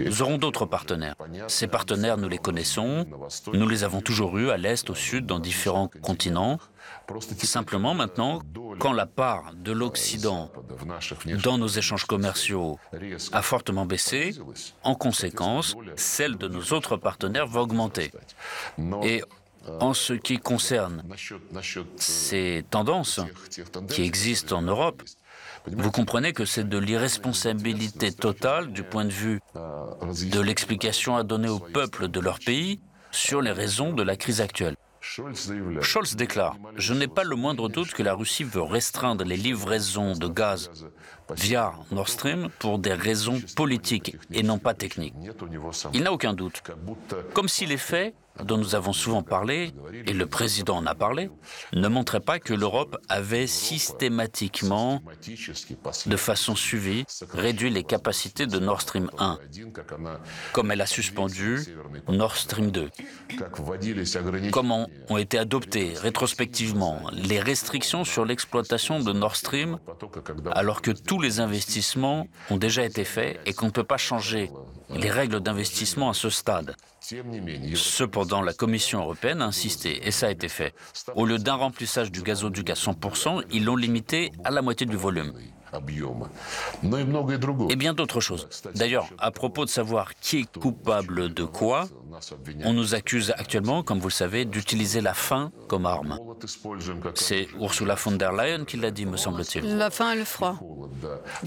[0.07, 1.15] Nous aurons d'autres partenaires.
[1.49, 3.07] Ces partenaires, nous les connaissons.
[3.53, 6.59] Nous les avons toujours eus à l'Est, au Sud, dans différents continents.
[7.43, 8.43] Simplement maintenant,
[8.79, 10.51] quand la part de l'Occident
[11.43, 12.79] dans nos échanges commerciaux
[13.33, 14.35] a fortement baissé,
[14.83, 18.13] en conséquence, celle de nos autres partenaires va augmenter.
[19.81, 21.03] En ce qui concerne
[21.97, 23.21] ces tendances
[23.89, 25.03] qui existent en Europe,
[25.67, 31.49] vous comprenez que c'est de l'irresponsabilité totale du point de vue de l'explication à donner
[31.49, 34.77] au peuple de leur pays sur les raisons de la crise actuelle.
[35.81, 40.15] Scholz déclare Je n'ai pas le moindre doute que la Russie veut restreindre les livraisons
[40.15, 40.71] de gaz
[41.35, 45.15] via Nord Stream pour des raisons politiques et non pas techniques.
[45.93, 46.63] Il n'a aucun doute.
[47.35, 49.73] Comme si les faits dont nous avons souvent parlé,
[50.07, 51.31] et le président en a parlé,
[51.73, 55.03] ne montrait pas que l'Europe avait systématiquement,
[56.07, 59.39] de façon suivie, réduit les capacités de Nord Stream 1,
[60.53, 61.61] comme elle a suspendu
[62.09, 62.91] Nord Stream 2.
[64.53, 69.79] Comment ont été adoptées rétrospectivement les restrictions sur l'exploitation de Nord Stream
[70.53, 74.51] alors que tous les investissements ont déjà été faits et qu'on ne peut pas changer
[74.91, 76.77] les règles d'investissement à ce stade.
[77.75, 80.75] Cependant, la Commission européenne a insisté, et ça a été fait.
[81.15, 84.97] Au lieu d'un remplissage du gazoduc à 100%, ils l'ont limité à la moitié du
[84.97, 85.33] volume.
[87.71, 88.49] Et bien d'autres choses.
[88.75, 91.89] D'ailleurs, à propos de savoir qui est coupable de quoi,
[92.65, 96.19] on nous accuse actuellement, comme vous le savez, d'utiliser la faim comme arme.
[97.15, 99.77] C'est Ursula von der Leyen qui l'a dit, me semble-t-il.
[99.77, 100.59] La faim et le froid.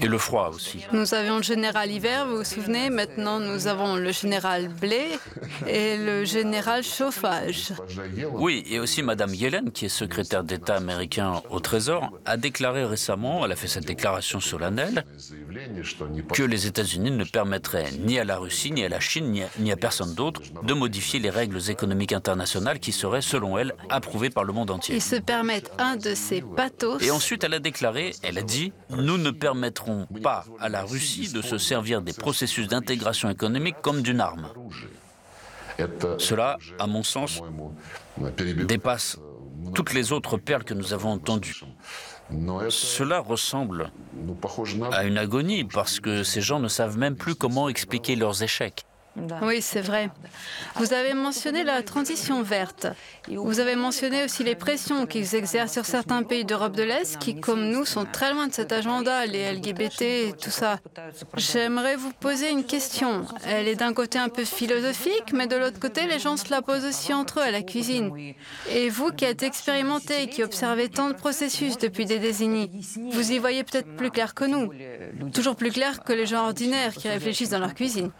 [0.00, 0.84] Et le froid aussi.
[0.92, 5.18] Nous avions le général hiver, vous vous souvenez Maintenant, nous avons le général blé
[5.66, 7.72] et le général chauffage.
[8.32, 13.44] Oui, et aussi Madame Yellen, qui est secrétaire d'État américain au Trésor, a déclaré récemment,
[13.44, 15.04] elle a fait cette déclaration solennelle,
[16.34, 19.48] que les États-Unis ne permettraient ni à la Russie, ni à la Chine, ni à,
[19.58, 24.30] ni à personne d'autre de modifier les règles économiques internationales qui seraient, selon elle, approuvées
[24.30, 24.94] par le monde entier.
[24.94, 27.02] Ils se permettent un de ces pathos.
[27.02, 31.32] Et ensuite, elle a déclaré, elle a dit, nous ne permettrons pas à la Russie
[31.32, 34.48] de se servir des processus d'intégration économique comme d'une arme.
[36.18, 37.40] Cela, à mon sens,
[38.38, 39.18] dépasse
[39.74, 41.60] toutes les autres perles que nous avons entendues.
[42.68, 43.90] Cela ressemble
[44.92, 48.84] à une agonie parce que ces gens ne savent même plus comment expliquer leurs échecs.
[49.42, 50.10] Oui, c'est vrai.
[50.76, 52.86] Vous avez mentionné la transition verte.
[53.28, 57.40] Vous avez mentionné aussi les pressions qu'ils exercent sur certains pays d'Europe de l'Est qui,
[57.40, 60.78] comme nous, sont très loin de cet agenda, les LGBT et tout ça.
[61.36, 63.24] J'aimerais vous poser une question.
[63.44, 66.62] Elle est d'un côté un peu philosophique, mais de l'autre côté, les gens se la
[66.62, 68.34] posent aussi entre eux à la cuisine.
[68.70, 72.70] Et vous qui êtes expérimenté, qui observez tant de processus depuis des décennies,
[73.10, 74.72] vous y voyez peut-être plus clair que nous.
[75.32, 78.10] Toujours plus clair que les gens ordinaires qui réfléchissent dans leur cuisine.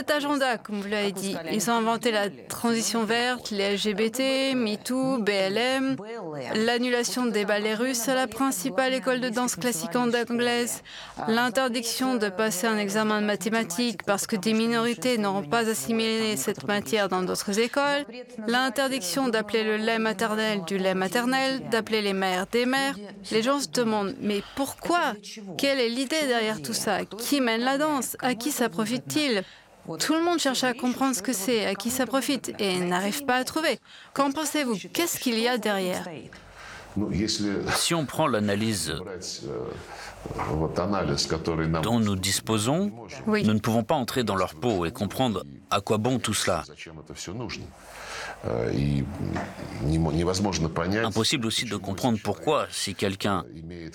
[0.00, 1.36] Cet agenda, comme vous l'avez dit.
[1.52, 5.96] Ils ont inventé la transition verte, les LGBT, MeToo, BLM,
[6.54, 10.82] l'annulation des ballets russes à la principale école de danse classique anglaise,
[11.28, 16.66] l'interdiction de passer un examen de mathématiques parce que des minorités n'auront pas assimilé cette
[16.66, 18.06] matière dans d'autres écoles,
[18.46, 22.96] l'interdiction d'appeler le lait maternel du lait maternel, d'appeler les mères des mères.
[23.32, 25.12] Les gens se demandent, mais pourquoi?
[25.58, 27.04] Quelle est l'idée derrière tout ça?
[27.04, 28.16] Qui mène la danse?
[28.20, 29.44] À qui ça profite-t-il?
[29.98, 33.24] Tout le monde cherche à comprendre ce que c'est, à qui ça profite, et n'arrive
[33.24, 33.78] pas à trouver.
[34.14, 34.76] Qu'en pensez-vous?
[34.92, 36.06] Qu'est-ce qu'il y a derrière?
[37.76, 38.92] Si on prend l'analyse
[41.82, 42.90] dont nous disposons,
[43.26, 46.64] nous ne pouvons pas entrer dans leur peau et comprendre à quoi bon tout cela.
[51.04, 53.44] Impossible aussi de comprendre pourquoi, si quelqu'un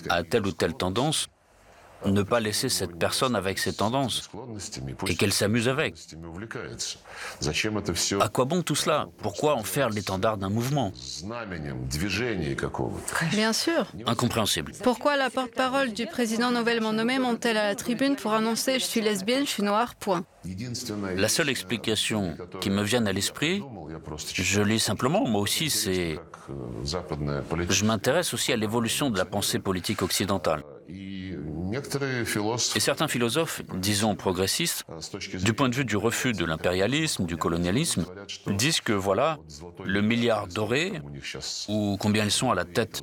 [0.08, 1.26] a telle ou telle tendance,
[2.12, 4.30] ne pas laisser cette personne avec ses tendances
[5.06, 5.94] et qu'elle s'amuse avec.
[8.20, 9.08] À quoi bon tout cela?
[9.18, 10.92] Pourquoi en faire l'étendard d'un mouvement?
[13.30, 13.86] Bien sûr.
[14.06, 14.72] Incompréhensible.
[14.82, 19.00] Pourquoi la porte-parole du président nouvellement nommé monte-t-elle à la tribune pour annoncer je suis
[19.00, 20.24] lesbienne, je suis noire, point
[21.16, 23.62] La seule explication qui me vient à l'esprit,
[24.34, 26.18] je lis simplement, moi aussi, c'est...
[27.68, 30.62] Je m'intéresse aussi à l'évolution de la pensée politique occidentale.
[30.88, 34.84] Et certains philosophes, disons progressistes,
[35.42, 38.04] du point de vue du refus de l'impérialisme, du colonialisme,
[38.46, 39.38] disent que voilà,
[39.84, 41.00] le milliard doré,
[41.68, 43.02] ou combien ils sont à la tête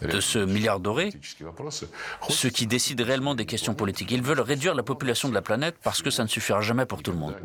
[0.00, 1.10] de ce milliard doré,
[2.28, 4.10] ce qui décide réellement des questions politiques.
[4.10, 7.02] Ils veulent réduire la population de la planète parce que ça ne suffira jamais pour
[7.02, 7.36] tout le monde.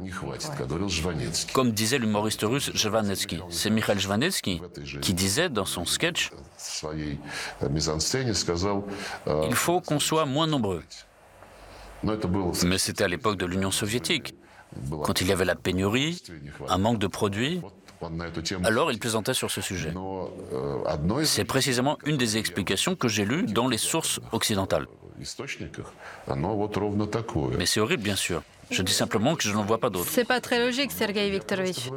[1.53, 3.39] Comme disait l'humoriste russe Jvanetsky.
[3.49, 4.61] C'est Mikhail Jvanetsky
[5.01, 6.31] qui disait dans son sketch
[9.27, 10.83] Il faut qu'on soit moins nombreux.
[12.03, 14.35] Mais c'était à l'époque de l'Union soviétique,
[15.03, 16.21] quand il y avait la pénurie,
[16.67, 17.61] un manque de produits.
[18.63, 19.91] Alors il plaisantait sur ce sujet.
[21.23, 24.87] C'est précisément une des explications que j'ai lues dans les sources occidentales.
[27.57, 28.43] Mais c'est horrible, bien sûr.
[28.69, 30.09] Je dis simplement que je n'en vois pas d'autres.
[30.09, 31.89] C'est pas très logique, Sergei Viktorovich.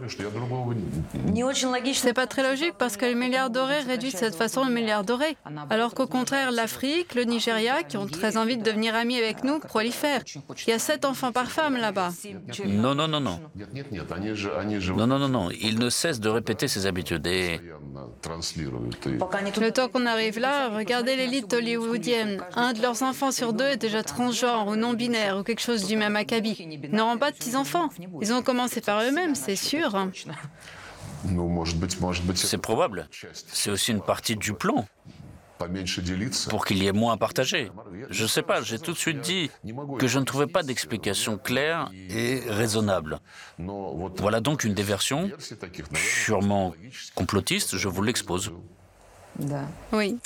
[1.94, 5.04] C'est pas très logique parce que le milliard doré réduit de cette façon le milliard
[5.04, 5.36] doré.
[5.68, 9.58] Alors qu'au contraire, l'Afrique, le Nigeria, qui ont très envie de devenir amis avec nous,
[9.58, 10.22] prolifèrent.
[10.66, 12.10] Il y a sept enfants par femme là-bas.
[12.66, 13.40] Non, non, non, non.
[14.96, 15.48] Non, non, non, non.
[15.60, 17.60] Ils ne cessent de répéter ces habitudes et...
[19.60, 22.42] Le temps qu'on arrive là, regardez l'élite hollywoodienne.
[22.54, 25.96] Un de leurs enfants sur deux est déjà transgenre ou non-binaire ou quelque chose du
[25.96, 27.88] même acabit n'auront pas de petits-enfants.
[28.20, 30.08] Ils ont commencé par eux-mêmes, c'est sûr.
[32.34, 33.08] C'est probable.
[33.32, 34.86] C'est aussi une partie du plan
[36.48, 37.70] pour qu'il y ait moins à partager.
[38.08, 39.50] Je ne sais pas, j'ai tout de suite dit
[39.98, 43.18] que je ne trouvais pas d'explication claire et raisonnable.
[43.58, 45.30] Voilà donc une des versions,
[45.94, 46.74] sûrement
[47.14, 48.52] complotiste, je vous l'expose.
[49.92, 50.18] Oui.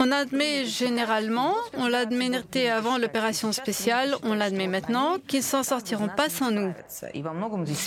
[0.00, 6.28] On admet généralement, on l'admettait avant l'opération spéciale, on l'admet maintenant, qu'ils s'en sortiront pas
[6.28, 6.72] sans nous.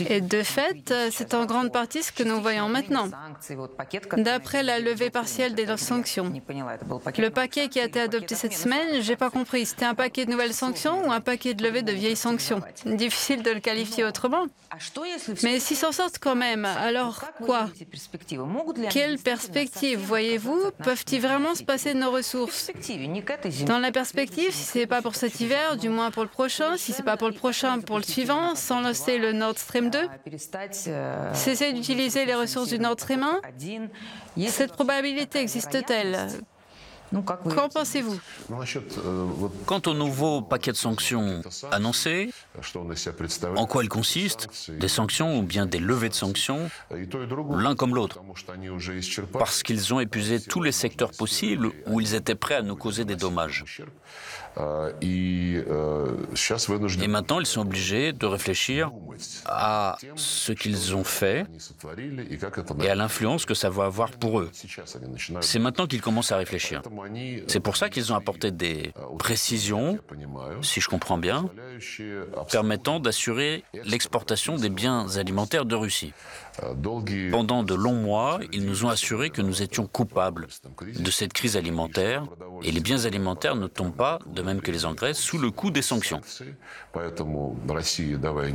[0.10, 3.08] Et de fait, c'est en grande partie ce que nous voyons maintenant.
[4.18, 6.32] D'après la levée partielle des sanctions.
[7.18, 10.32] Le paquet qui a été adopté cette semaine, j'ai pas compris, c'était un paquet de
[10.32, 12.62] nouvelles sanctions ou un paquet de levée de vieilles sanctions?
[12.86, 14.48] Difficile de le qualifier autrement.
[15.44, 17.70] Mais s'ils s'en sortent quand même, alors quoi?
[18.90, 20.72] Quelle perspective voyez-vous?
[20.84, 22.72] Peuvent-ils vraiment se passer nos ressources.
[23.66, 26.76] Dans la perspective, si ce n'est pas pour cet hiver, du moins pour le prochain,
[26.78, 29.90] si ce n'est pas pour le prochain, pour le suivant, sans lancer le Nord Stream
[29.90, 30.00] 2,
[31.34, 36.28] cesser d'utiliser les ressources du Nord Stream 1, cette probabilité existe-t-elle?
[37.14, 38.20] Qu'en pensez-vous
[39.66, 42.32] Quant au nouveau paquet de sanctions annoncé,
[43.56, 44.48] en quoi il consiste?
[44.70, 46.70] Des sanctions ou bien des levées de sanctions?
[46.90, 48.22] L'un comme l'autre.
[49.34, 53.06] Parce qu'ils ont épuisé tous les secteurs possibles où ils étaient prêts à nous causer
[53.06, 53.66] des dommages.
[54.60, 55.64] Et
[57.08, 58.92] maintenant, ils sont obligés de réfléchir
[59.46, 61.46] à ce qu'ils ont fait
[62.82, 64.52] et à l'influence que ça va avoir pour eux.
[65.42, 66.82] C'est maintenant qu'ils commencent à réfléchir.
[67.48, 70.00] C'est pour ça qu'ils ont apporté des précisions,
[70.62, 71.50] si je comprends bien,
[72.52, 76.14] permettant d'assurer l'exportation des biens alimentaires de Russie.
[77.32, 80.48] Pendant de longs mois, ils nous ont assuré que nous étions coupables
[80.82, 82.26] de cette crise alimentaire
[82.64, 85.72] et les biens alimentaires ne tombent pas, de même que les engrais, sous le coup
[85.72, 86.22] des sanctions.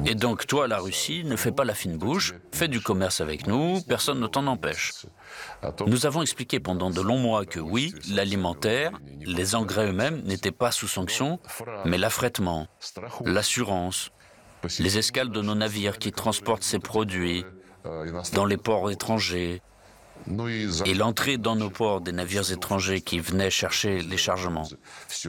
[0.05, 3.47] Et donc toi, la Russie, ne fais pas la fine bouche, fais du commerce avec
[3.47, 4.93] nous, personne ne t'en empêche.
[5.87, 10.71] Nous avons expliqué pendant de longs mois que oui, l'alimentaire, les engrais eux-mêmes n'étaient pas
[10.71, 11.41] sous sanctions,
[11.85, 12.69] mais l'affrètement,
[13.25, 14.11] l'assurance,
[14.79, 17.45] les escales de nos navires qui transportent ces produits
[18.33, 19.63] dans les ports étrangers,
[20.85, 24.69] et l'entrée dans nos ports des navires étrangers qui venaient chercher les chargements.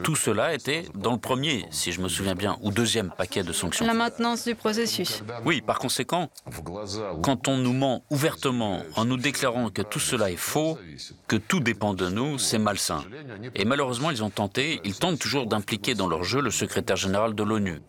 [0.02, 3.52] Tout cela était dans le premier, si je me souviens bien, ou deuxième paquet de
[3.52, 3.86] sanctions.
[3.86, 5.22] La maintenance du processus.
[5.44, 6.30] Oui, par conséquent,
[7.22, 10.78] quand on nous ment ouvertement en nous déclarant que tout cela est faux,
[11.28, 13.04] que tout dépend de nous, c'est malsain.
[13.54, 17.34] Et malheureusement, ils ont tenté, ils tentent toujours d'impliquer dans leur jeu le secrétaire général
[17.34, 17.80] de l'ONU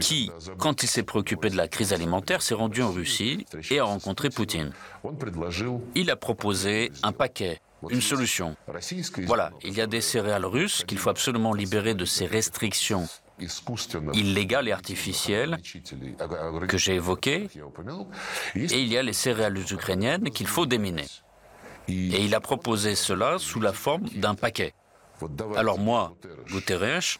[0.00, 3.84] qui, quand il s'est préoccupé de la crise alimentaire, s'est rendu en Russie et a
[3.84, 4.72] rencontré Poutine.
[5.94, 8.56] Il a proposé un paquet, une solution.
[9.26, 13.08] Voilà, il y a des céréales russes qu'il faut absolument libérer de ces restrictions
[14.12, 15.58] illégales et artificielles
[16.68, 17.48] que j'ai évoquées,
[18.54, 21.06] et il y a les céréales ukrainiennes qu'il faut déminer.
[21.88, 24.74] Et il a proposé cela sous la forme d'un paquet.
[25.56, 26.14] Alors moi,
[26.50, 27.18] Guterres,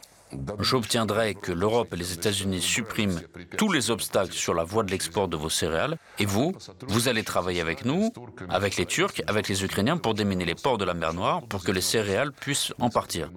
[0.60, 3.20] J'obtiendrai que l'Europe et les États-Unis suppriment
[3.56, 5.96] tous les obstacles sur la voie de l'export de vos céréales.
[6.18, 6.54] Et vous,
[6.86, 8.12] vous allez travailler avec nous,
[8.48, 11.64] avec les Turcs, avec les Ukrainiens pour déminer les ports de la mer Noire pour
[11.64, 13.30] que les céréales puissent en partir.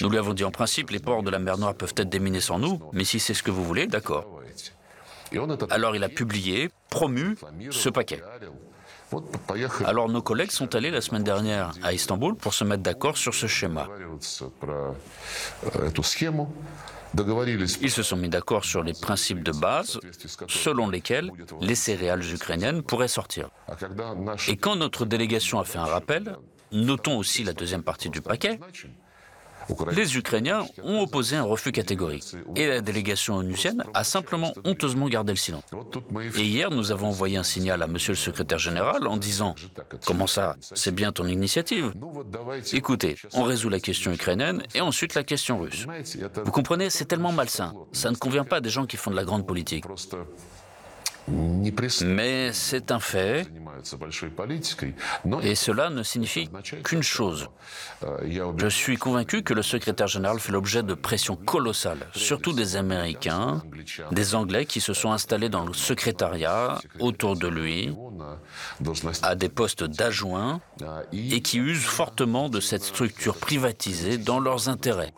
[0.00, 2.40] Nous lui avons dit en principe, les ports de la mer Noire peuvent être déminés
[2.40, 4.40] sans nous, mais si c'est ce que vous voulez, d'accord.
[5.70, 7.36] Alors il a publié, promu
[7.70, 8.22] ce paquet.
[9.84, 13.34] Alors nos collègues sont allés la semaine dernière à Istanbul pour se mettre d'accord sur
[13.34, 13.88] ce schéma.
[17.82, 19.98] Ils se sont mis d'accord sur les principes de base
[20.48, 23.48] selon lesquels les céréales ukrainiennes pourraient sortir.
[24.48, 26.36] Et quand notre délégation a fait un rappel,
[26.72, 28.60] notons aussi la deuxième partie du paquet,
[29.92, 32.24] les Ukrainiens ont opposé un refus catégorique
[32.56, 35.62] et la délégation onusienne a simplement honteusement gardé le silence.
[36.36, 39.54] Et hier, nous avons envoyé un signal à Monsieur le secrétaire général en disant
[40.06, 41.92] Comment ça C'est bien ton initiative?
[42.72, 45.86] Écoutez, on résout la question ukrainienne et ensuite la question russe.
[46.44, 47.74] Vous comprenez, c'est tellement malsain.
[47.92, 49.84] Ça ne convient pas des gens qui font de la grande politique.
[52.04, 53.46] Mais c'est un fait,
[55.42, 56.48] et cela ne signifie
[56.84, 57.48] qu'une chose.
[58.02, 63.62] Je suis convaincu que le secrétaire général fait l'objet de pressions colossales, surtout des Américains,
[64.10, 67.94] des Anglais qui se sont installés dans le secrétariat autour de lui,
[69.22, 70.60] à des postes d'adjoints,
[71.12, 75.12] et qui usent fortement de cette structure privatisée dans leurs intérêts.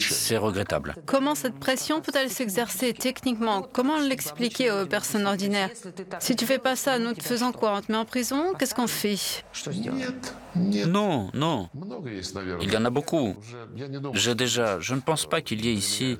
[0.00, 0.94] C'est regrettable.
[1.06, 5.70] Comment cette pression peut-elle s'exercer techniquement Comment l'expliquer aux personnes ordinaires
[6.18, 8.74] Si tu fais pas ça, nous te faisons quoi On te met en prison Qu'est-ce
[8.74, 9.16] qu'on fait
[10.86, 11.68] Non, non.
[12.60, 13.36] Il y en a beaucoup.
[14.14, 16.18] J'ai déjà, je ne pense pas qu'il y ait ici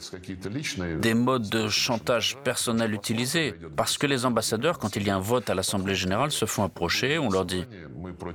[1.01, 5.21] des modes de chantage personnel utilisés, parce que les ambassadeurs, quand il y a un
[5.21, 7.65] vote à l'Assemblée générale, se font approcher, on leur dit,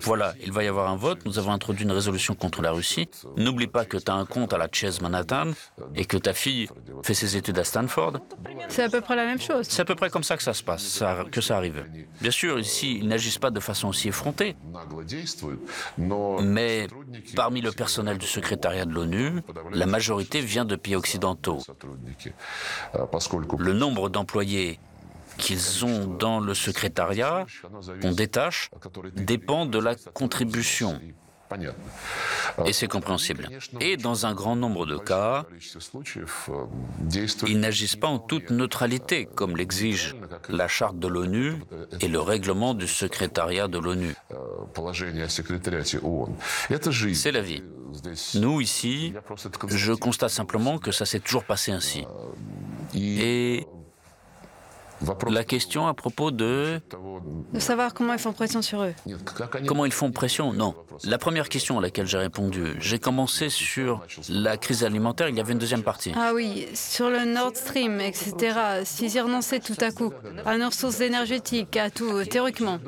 [0.02, 3.08] voilà, il va y avoir un vote, nous avons introduit une résolution contre la Russie,
[3.38, 5.52] n'oublie pas que tu as un compte à la Chase Manhattan
[5.96, 6.68] et que ta fille
[7.04, 8.20] fait ses études à Stanford.
[8.76, 9.68] C'est à peu près la même chose.
[9.70, 11.86] C'est à peu près comme ça que ça se passe, que ça arrive.
[12.20, 14.58] Bien sûr, ici, ils n'agissent pas de façon aussi effrontée.
[16.42, 16.88] Mais
[17.38, 21.60] parmi le personnel du secrétariat de l'ONU, la majorité vient de pays occidentaux.
[23.58, 24.78] Le nombre d'employés
[25.38, 27.46] qu'ils ont dans le secrétariat,
[28.02, 28.70] qu'on détache,
[29.16, 31.00] dépend de la contribution.
[32.66, 33.50] Et c'est compréhensible.
[33.80, 35.46] Et dans un grand nombre de cas,
[37.48, 40.16] ils n'agissent pas en toute neutralité, comme l'exige
[40.50, 41.56] la charte de l'ONU
[42.02, 44.16] et le règlement du secrétariat de l'ONU.
[47.14, 47.64] C'est la vie.
[48.36, 49.14] Nous, ici,
[49.68, 52.06] je constate simplement que ça s'est toujours passé ainsi.
[52.94, 53.66] Et
[55.30, 56.82] la question à propos de...
[57.54, 58.94] De savoir comment ils font pression sur eux.
[59.68, 60.54] Comment ils font pression?
[60.54, 60.76] Non.
[61.04, 65.40] La première question à laquelle j'ai répondu, j'ai commencé sur la crise alimentaire, il y
[65.40, 66.12] avait une deuxième partie.
[66.16, 68.58] Ah oui, sur le Nord Stream, etc.
[68.84, 70.14] S'ils y renonçaient tout à coup
[70.46, 72.80] à nos ressources énergétiques, à tout, théoriquement.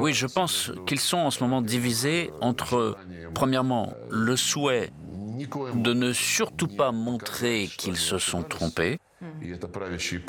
[0.00, 2.96] Oui, je pense qu'ils sont en ce moment divisés entre,
[3.34, 4.90] premièrement, le souhait
[5.74, 8.98] de ne surtout pas montrer qu'ils se sont trompés,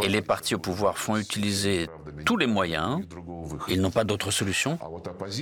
[0.01, 1.89] Et les partis au pouvoir font utiliser
[2.25, 3.01] tous les moyens.
[3.67, 4.77] Ils n'ont pas d'autre solution.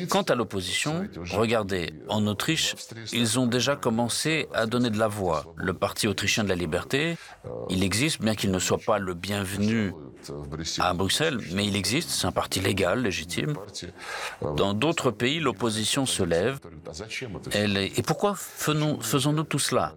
[0.09, 2.75] Quant à l'opposition, regardez, en Autriche,
[3.11, 5.53] ils ont déjà commencé à donner de la voix.
[5.55, 7.17] Le Parti autrichien de la liberté,
[7.69, 9.93] il existe, bien qu'il ne soit pas le bienvenu
[10.79, 13.55] à Bruxelles, mais il existe, c'est un parti légal, légitime.
[14.55, 16.59] Dans d'autres pays, l'opposition se lève.
[17.97, 19.95] Et pourquoi faisons-nous tout cela?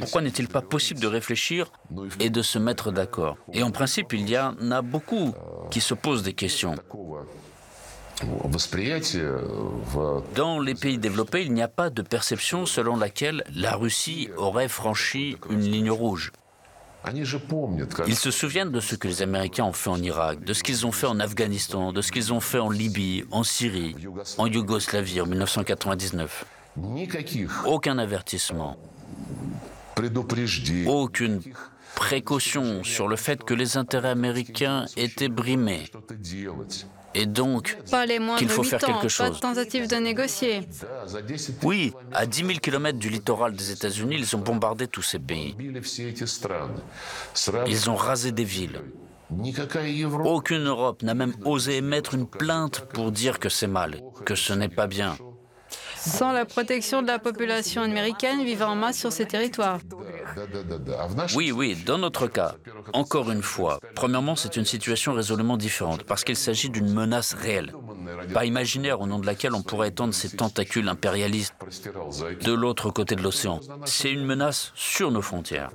[0.00, 1.72] Pourquoi n'est-il pas possible de réfléchir
[2.20, 5.34] et de se mettre d'accord Et en principe, il y en a beaucoup
[5.70, 6.74] qui se posent des questions.
[10.34, 14.68] Dans les pays développés, il n'y a pas de perception selon laquelle la Russie aurait
[14.68, 16.32] franchi une ligne rouge.
[18.06, 20.86] Ils se souviennent de ce que les Américains ont fait en Irak, de ce qu'ils
[20.86, 23.96] ont fait en Afghanistan, de ce qu'ils ont fait en Libye, en Syrie,
[24.36, 26.44] en Yougoslavie en 1999.
[27.64, 28.76] Aucun avertissement,
[30.86, 31.40] aucune
[31.94, 35.90] précaution sur le fait que les intérêts américains étaient brimés
[37.14, 37.76] et donc
[38.38, 39.28] qu'il faut faire quelque chose.
[39.28, 40.60] Pas de tentative de négocier.
[41.62, 45.56] Oui, à 10 000 km du littoral des États-Unis, ils ont bombardé tous ces pays.
[47.66, 48.80] Ils ont rasé des villes.
[50.24, 54.52] Aucune Europe n'a même osé émettre une plainte pour dire que c'est mal, que ce
[54.52, 55.16] n'est pas bien.
[55.96, 59.78] Sans la protection de la population américaine vivant en masse sur ces territoires.
[61.34, 62.54] Oui, oui, dans notre cas,
[62.92, 67.72] encore une fois, premièrement, c'est une situation résolument différente parce qu'il s'agit d'une menace réelle,
[68.34, 71.54] pas imaginaire au nom de laquelle on pourrait étendre ses tentacules impérialistes
[72.42, 73.60] de l'autre côté de l'océan.
[73.84, 75.70] C'est une menace sur nos frontières.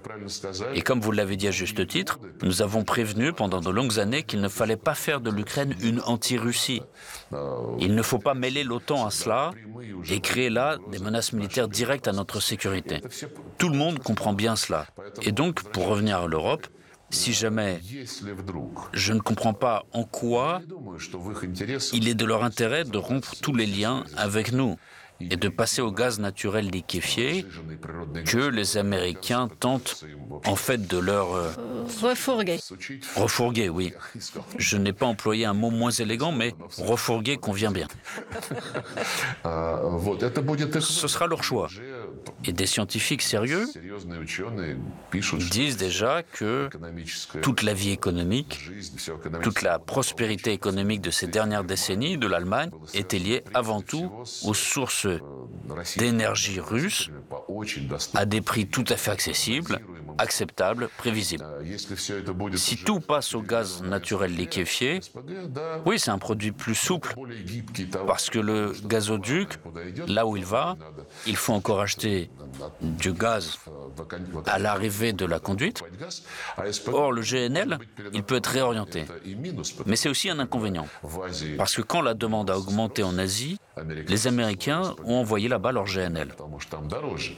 [0.74, 4.24] Et comme vous l'avez dit à juste titre, nous avons prévenu pendant de longues années
[4.24, 6.82] qu'il ne fallait pas faire de l'Ukraine une anti-Russie.
[7.80, 9.52] Il ne faut pas mêler l'OTAN à cela
[10.10, 13.02] et créer là des menaces militaires directes à notre sécurité.
[13.58, 14.86] Tout le monde comprend bien cela.
[15.24, 16.68] Et donc, pour revenir à l'Europe,
[17.10, 17.80] si jamais
[18.94, 20.62] je ne comprends pas en quoi
[21.94, 24.76] il est de leur intérêt de rompre tous les liens avec nous
[25.22, 27.46] et de passer au gaz naturel liquéfié
[28.26, 30.04] que les Américains tentent
[30.46, 31.34] en fait de leur...
[31.34, 31.52] Euh,
[32.02, 32.60] refourguer.
[33.16, 33.94] Refourguer, oui.
[34.58, 37.88] Je n'ai pas employé un mot moins élégant, mais refourguer convient bien.
[40.82, 41.70] Ce sera leur choix.
[42.46, 43.66] Et des scientifiques sérieux
[45.52, 46.70] disent déjà que
[47.42, 48.70] toute la vie économique,
[49.42, 54.12] toute la prospérité économique de ces dernières décennies de l'Allemagne était liée avant tout
[54.44, 55.08] aux sources
[55.98, 57.10] d'énergie russe
[58.14, 59.80] à des prix tout à fait accessibles,
[60.18, 61.46] acceptables, prévisibles.
[62.56, 65.00] Si tout passe au gaz naturel liquéfié,
[65.86, 67.16] oui, c'est un produit plus souple,
[68.08, 69.50] parce que le gazoduc,
[70.08, 70.78] là où il va,
[71.26, 72.15] il faut encore acheter
[72.82, 73.58] du gaz
[74.46, 75.84] à l'arrivée de la conduite.
[76.92, 77.80] Or, le GNL,
[78.14, 79.06] il peut être réorienté.
[79.86, 80.88] Mais c'est aussi un inconvénient.
[81.58, 83.58] Parce que quand la demande a augmenté en Asie,
[84.08, 86.30] les Américains ont envoyé là-bas leur GNL.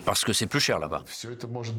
[0.06, 1.04] Parce que c'est plus cher là-bas.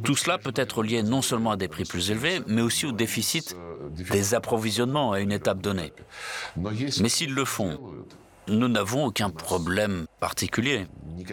[0.03, 2.93] Tout cela peut être lié non seulement à des prix plus élevés, mais aussi au
[2.93, 3.57] déficit
[3.93, 5.93] des approvisionnements à une étape donnée.
[6.57, 7.79] Mais s'ils le font,
[8.49, 10.87] nous n'avons aucun problème particulier.
[11.17, 11.25] Le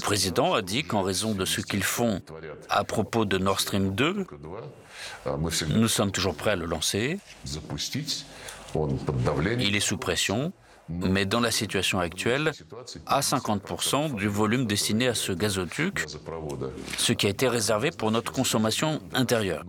[0.00, 2.22] président a dit qu'en raison de ce qu'ils font
[2.68, 4.26] à propos de Nord Stream 2,
[5.68, 7.18] nous sommes toujours prêts à le lancer.
[9.58, 10.52] Il est sous pression
[10.88, 12.52] mais dans la situation actuelle,
[13.06, 16.06] à 50% du volume destiné à ce gazoduc,
[16.98, 19.64] ce qui a été réservé pour notre consommation intérieure,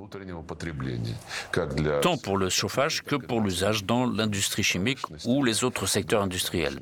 [2.02, 6.80] tant pour le chauffage que pour l'usage dans l'industrie chimique ou les autres secteurs industriels.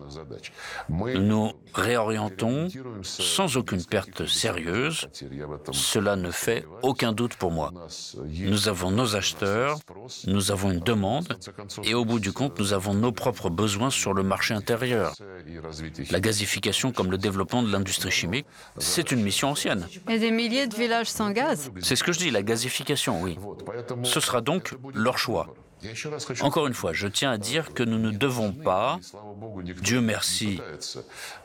[0.89, 2.67] Nous réorientons
[3.03, 5.07] sans aucune perte sérieuse.
[5.71, 7.71] Cela ne fait aucun doute pour moi.
[8.25, 9.79] Nous avons nos acheteurs,
[10.27, 11.38] nous avons une demande
[11.84, 15.13] et au bout du compte, nous avons nos propres besoins sur le marché intérieur.
[16.09, 18.45] La gazification comme le développement de l'industrie chimique,
[18.77, 19.88] c'est une mission ancienne.
[20.09, 23.38] Et des milliers de villages sans gaz C'est ce que je dis, la gazification, oui.
[24.03, 25.53] Ce sera donc leur choix.
[26.41, 28.99] Encore une fois, je tiens à dire que nous ne devons pas,
[29.82, 30.59] Dieu merci,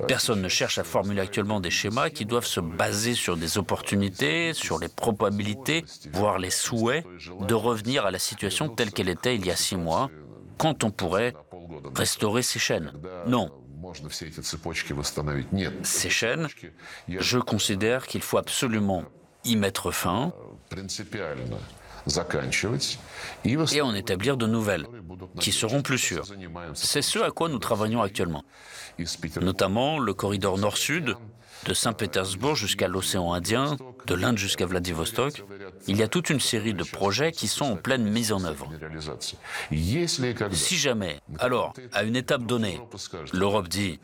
[0.06, 4.52] personne ne cherche à formuler actuellement des schémas qui doivent se baser sur des opportunités,
[4.52, 7.06] sur les probabilités, voire les souhaits
[7.40, 10.10] de revenir à la situation telle qu'elle était il y a six mois,
[10.58, 11.34] quand on pourrait
[11.94, 12.92] restaurer ces chaînes.
[13.26, 13.50] Non.
[15.82, 16.48] Ces chaînes,
[17.08, 19.04] je considère qu'il faut absolument
[19.44, 20.32] y mettre fin
[23.44, 24.86] et en établir de nouvelles,
[25.40, 26.24] qui seront plus sûres.
[26.74, 28.44] C'est ce à quoi nous travaillons actuellement,
[29.40, 31.16] notamment le corridor nord-sud
[31.66, 35.44] de Saint-Pétersbourg jusqu'à l'océan Indien, de l'Inde jusqu'à Vladivostok,
[35.88, 38.70] il y a toute une série de projets qui sont en pleine mise en œuvre.
[40.52, 42.80] Si jamais, alors, à une étape donnée,
[43.32, 43.98] l'Europe dit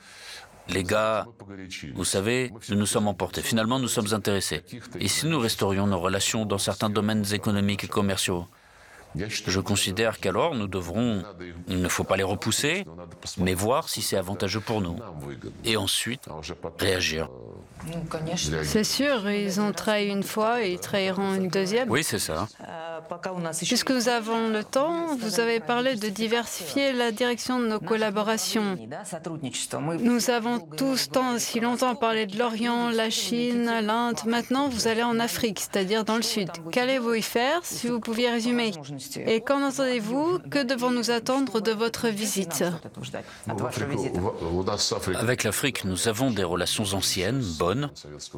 [0.68, 1.26] les gars,
[1.94, 3.42] vous savez, nous nous sommes emportés.
[3.42, 4.62] Finalement, nous sommes intéressés.
[5.00, 8.46] Et si nous restaurions nos relations dans certains domaines économiques et commerciaux?
[9.14, 11.22] Je considère qu'alors nous devrons,
[11.68, 12.84] il ne faut pas les repousser,
[13.38, 14.96] mais voir si c'est avantageux pour nous.
[15.64, 16.28] Et ensuite,
[16.78, 17.28] réagir.
[18.62, 21.90] C'est sûr, ils ont trahi une fois et ils trahiront une deuxième.
[21.90, 22.46] Oui, c'est ça.
[23.66, 28.76] Puisque nous avons le temps, vous avez parlé de diversifier la direction de nos collaborations.
[30.00, 34.20] Nous avons tous tant si longtemps parlé de l'Orient, la Chine, l'Inde.
[34.26, 36.50] Maintenant, vous allez en Afrique, c'est-à-dire dans le Sud.
[36.70, 38.72] Qu'allez-vous y faire si vous pouviez résumer?
[39.26, 42.64] Et qu'en entendez-vous Que devons-nous attendre de votre visite
[45.14, 47.90] Avec l'Afrique, nous avons des relations anciennes, bonnes,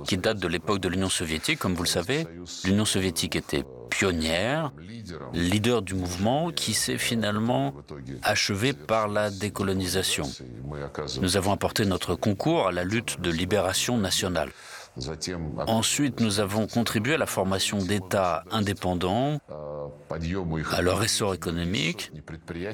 [0.07, 2.27] qui datent de l'époque de l'Union soviétique, comme vous le savez.
[2.65, 4.73] L'Union soviétique était pionnière,
[5.33, 7.75] leader du mouvement qui s'est finalement
[8.23, 10.25] achevé par la décolonisation.
[11.21, 14.51] Nous avons apporté notre concours à la lutte de libération nationale.
[15.66, 19.40] Ensuite, nous avons contribué à la formation d'États indépendants,
[20.70, 22.12] à leur essor économique.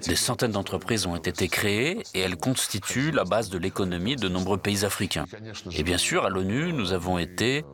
[0.06, 4.58] Des centaines d'entreprises ont été créées et elles constituent la base de l'économie de nombreux
[4.58, 5.24] pays africains.
[5.72, 7.64] Et bien sûr, à l'ONU, nous avons été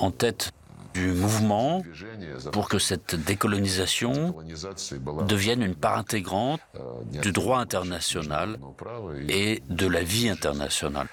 [0.00, 0.52] en tête
[0.94, 1.82] du mouvement
[2.52, 4.34] pour que cette décolonisation
[5.26, 6.60] devienne une part intégrante
[7.22, 8.58] du droit international
[9.28, 11.08] et de la vie internationale.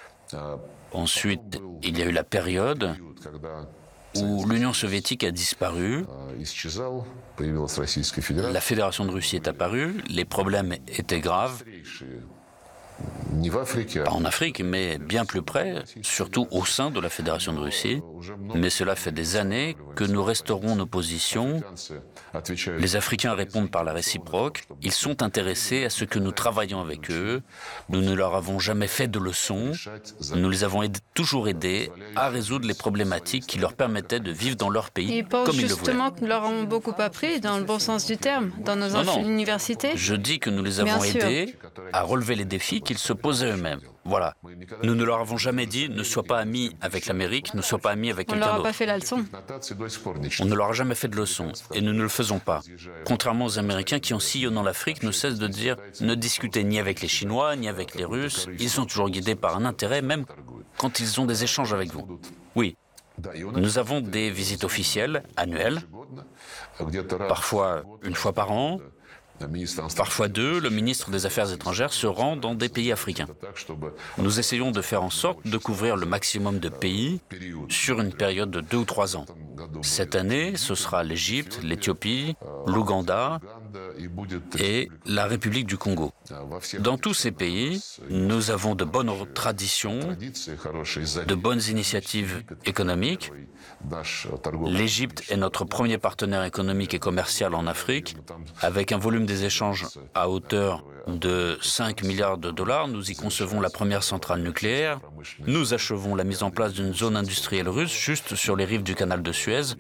[0.96, 2.96] Ensuite, il y a eu la période
[4.16, 6.06] où l'Union soviétique a disparu,
[7.38, 11.64] la Fédération de Russie est apparue, les problèmes étaient graves,
[14.08, 18.02] en Afrique, mais bien plus près, surtout au sein de la Fédération de Russie.
[18.56, 21.62] Mais cela fait des années que nous resterons nos positions.
[22.78, 24.64] Les Africains répondent par la réciproque.
[24.82, 27.42] Ils sont intéressés à ce que nous travaillions avec eux.
[27.90, 29.72] Nous ne leur avons jamais fait de leçons.
[30.36, 30.84] Nous les avons
[31.14, 35.46] toujours aidés à résoudre les problématiques qui leur permettaient de vivre dans leur pays comme
[35.54, 35.68] ils le voulaient.
[35.68, 38.90] justement que nous leur avons beaucoup appris, dans le bon sens du terme, dans nos
[39.20, 41.56] universités Je dis que nous les avons aidés
[41.94, 43.82] à relever les défis qu'ils se posaient eux-mêmes.
[44.06, 44.36] Voilà.
[44.84, 47.92] Nous ne leur avons jamais dit ne sois pas ami avec l'Amérique, ne sois pas
[47.92, 48.52] ami avec quelqu'un d'autre.
[48.52, 49.26] On ne leur a pas fait la leçon.
[50.40, 52.62] On ne leur a jamais fait de leçon et nous ne le faisons pas.
[53.06, 57.02] Contrairement aux Américains qui, en sillonnant l'Afrique, ne cessent de dire ne discutez ni avec
[57.02, 58.48] les Chinois ni avec les Russes.
[58.60, 60.26] Ils sont toujours guidés par un intérêt, même
[60.78, 62.20] quand ils ont des échanges avec vous.
[62.56, 62.78] Oui.
[63.56, 65.82] Nous avons des visites officielles, annuelles,
[67.28, 68.80] parfois une fois par an,
[69.96, 73.28] Parfois deux, le ministre des Affaires étrangères se rend dans des pays africains.
[74.18, 77.20] Nous essayons de faire en sorte de couvrir le maximum de pays
[77.70, 79.26] sur une période de deux ou trois ans.
[79.82, 83.40] Cette année, ce sera l'Égypte, l'Éthiopie, l'Ouganda
[84.60, 86.12] et la République du Congo.
[86.80, 90.00] Dans tous ces pays, nous avons de bonnes traditions,
[91.28, 93.32] de bonnes initiatives économiques.
[94.68, 98.16] L'Égypte est notre premier partenaire économique et commercial en Afrique,
[98.62, 102.88] avec un volume des échanges à hauteur de 5 milliards de dollars.
[102.88, 105.00] Nous y concevons la première centrale nucléaire.
[105.46, 108.96] Nous achevons la mise en place d'une zone industrielle russe juste sur les rives du
[108.96, 109.76] canal de Suez.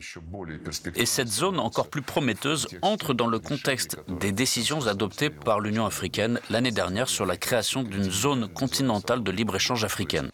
[0.95, 5.85] Et cette zone encore plus prometteuse entre dans le contexte des décisions adoptées par l'Union
[5.85, 10.31] africaine l'année dernière sur la création d'une zone continentale de libre-échange africaine.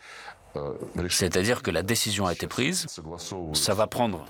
[1.10, 2.88] C'est-à-dire que la décision a été prise,
[3.54, 4.26] ça va prendre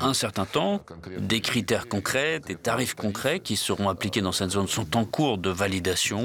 [0.00, 0.80] un certain temps,
[1.18, 5.38] des critères concrets, des tarifs concrets qui seront appliqués dans cette zone sont en cours
[5.38, 6.24] de validation,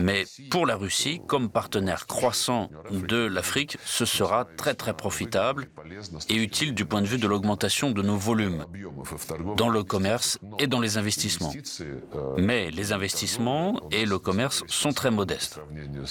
[0.00, 5.68] mais pour la Russie, comme partenaire croissant de l'Afrique, ce sera très très profitable
[6.28, 8.64] et utile du point de vue de l'augmentation de nos volumes
[9.56, 11.52] dans le commerce et dans les investissements.
[12.38, 15.60] Mais les investissements et le commerce sont très modestes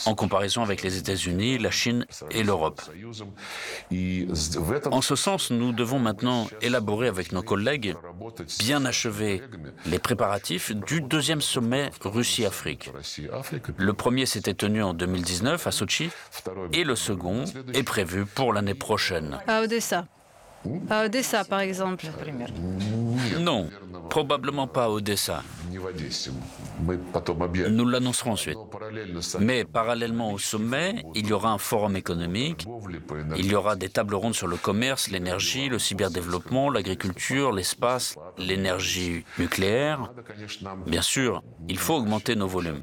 [0.05, 2.81] en comparaison avec les États-Unis, la Chine et l'Europe.
[4.91, 7.95] En ce sens, nous devons maintenant élaborer avec nos collègues,
[8.59, 9.41] bien achever
[9.85, 12.91] les préparatifs du deuxième sommet Russie-Afrique.
[13.77, 16.09] Le premier s'était tenu en 2019 à Sochi
[16.71, 19.39] et le second est prévu pour l'année prochaine.
[19.47, 20.05] À Odessa.
[20.89, 22.05] À Odessa, par exemple.
[23.39, 23.69] Non,
[24.09, 25.43] probablement pas à Odessa.
[27.69, 28.57] Nous l'annoncerons ensuite.
[29.39, 32.65] Mais parallèlement au sommet, il y aura un forum économique,
[33.37, 39.25] il y aura des tables rondes sur le commerce, l'énergie, le cyberdéveloppement, l'agriculture, l'espace, l'énergie
[39.39, 40.11] nucléaire.
[40.85, 42.81] Bien sûr, il faut augmenter nos volumes.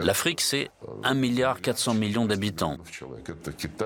[0.00, 0.70] L'Afrique, c'est
[1.02, 2.78] 1,4 milliard d'habitants.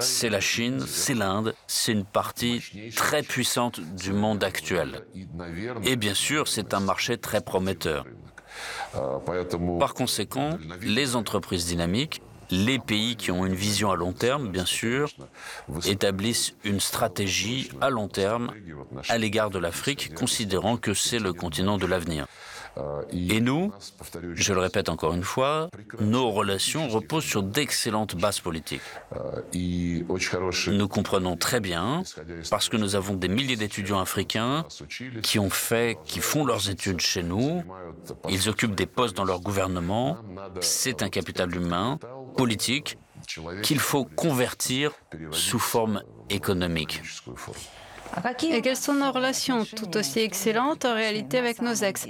[0.01, 2.63] C'est la Chine, c'est l'Inde, c'est une partie
[2.95, 5.07] très puissante du monde actuel.
[5.85, 7.88] Et bien sûr, c'est un marché très prometteur.
[9.79, 14.65] Par conséquent, les entreprises dynamiques, les pays qui ont une vision à long terme, bien
[14.65, 15.11] sûr,
[15.87, 18.53] établissent une stratégie à long terme
[19.09, 22.27] à l'égard de l'Afrique, considérant que c'est le continent de l'avenir.
[23.13, 23.73] Et nous,
[24.35, 25.69] je le répète encore une fois,
[26.01, 28.83] nos relations reposent sur d'excellentes bases politiques.
[29.55, 32.03] Nous comprenons très bien,
[32.51, 34.65] parce que nous avons des milliers d'étudiants africains
[35.23, 37.63] qui ont fait, qui font leurs études chez nous,
[38.29, 40.17] ils occupent des postes dans leur gouvernement,
[40.61, 41.99] c'est un capital humain,
[42.37, 42.99] politique,
[43.63, 44.93] qu'il faut convertir
[45.31, 47.03] sous forme économique.
[48.51, 52.07] Et quelles sont nos relations tout aussi excellentes en réalité avec nos ex?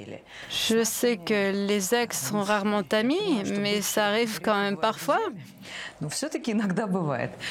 [0.51, 5.19] Je sais que les ex sont rarement amis, mais ça arrive quand même parfois.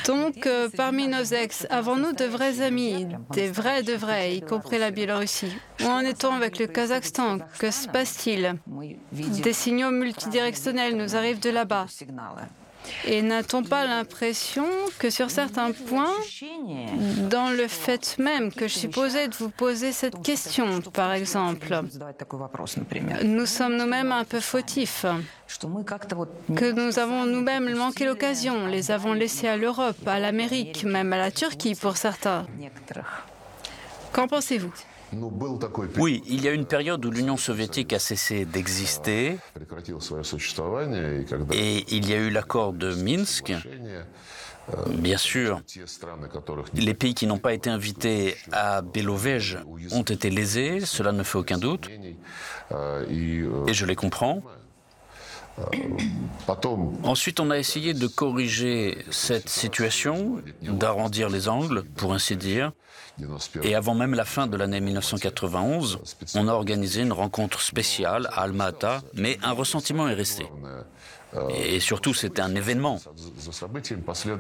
[0.06, 4.80] Donc, euh, parmi nos ex, avons-nous de vrais amis, des vrais de vrais, y compris
[4.80, 5.56] la Biélorussie?
[5.82, 7.39] Où en est-on avec le Kazakhstan?
[7.60, 8.56] Que se passe-t-il?
[9.12, 11.88] Des signaux multidirectionnels nous arrivent de là-bas.
[13.06, 14.66] Et n'a-t-on pas l'impression
[15.00, 16.14] que sur certains points,
[17.30, 21.82] dans le fait même que je suis posée de vous poser cette question, par exemple,
[23.24, 25.06] nous sommes nous-mêmes un peu fautifs,
[26.56, 31.18] que nous avons nous-mêmes manqué l'occasion, les avons laissés à l'Europe, à l'Amérique, même à
[31.18, 32.46] la Turquie pour certains.
[34.12, 34.72] Qu'en pensez-vous
[35.97, 39.38] oui, il y a une période où l'Union soviétique a cessé d'exister.
[41.53, 43.53] Et il y a eu l'accord de Minsk.
[44.89, 45.62] Bien sûr,
[46.74, 49.60] les pays qui n'ont pas été invités à Belovège
[49.91, 54.43] ont été lésés, cela ne fait aucun doute, et je les comprends.
[57.03, 62.72] Ensuite, on a essayé de corriger cette situation, d'arrondir les angles, pour ainsi dire.
[63.64, 65.99] Et avant même la fin de l'année 1991,
[66.36, 70.45] on a organisé une rencontre spéciale à Alma-Ata, mais un ressentiment est resté.
[71.50, 73.00] Et surtout, c'était un événement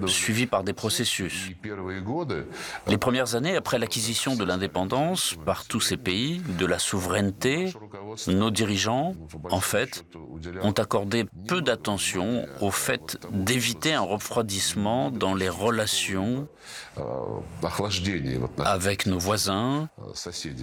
[0.07, 1.49] suivi par des processus.
[2.87, 7.73] Les premières années après l'acquisition de l'indépendance par tous ces pays, de la souveraineté,
[8.27, 9.15] nos dirigeants,
[9.49, 10.05] en fait,
[10.61, 16.47] ont accordé peu d'attention au fait d'éviter un refroidissement dans les relations
[18.59, 19.89] avec nos voisins,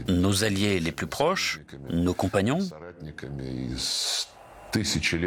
[0.08, 1.60] nos alliés les plus proches,
[1.90, 2.60] nos compagnons.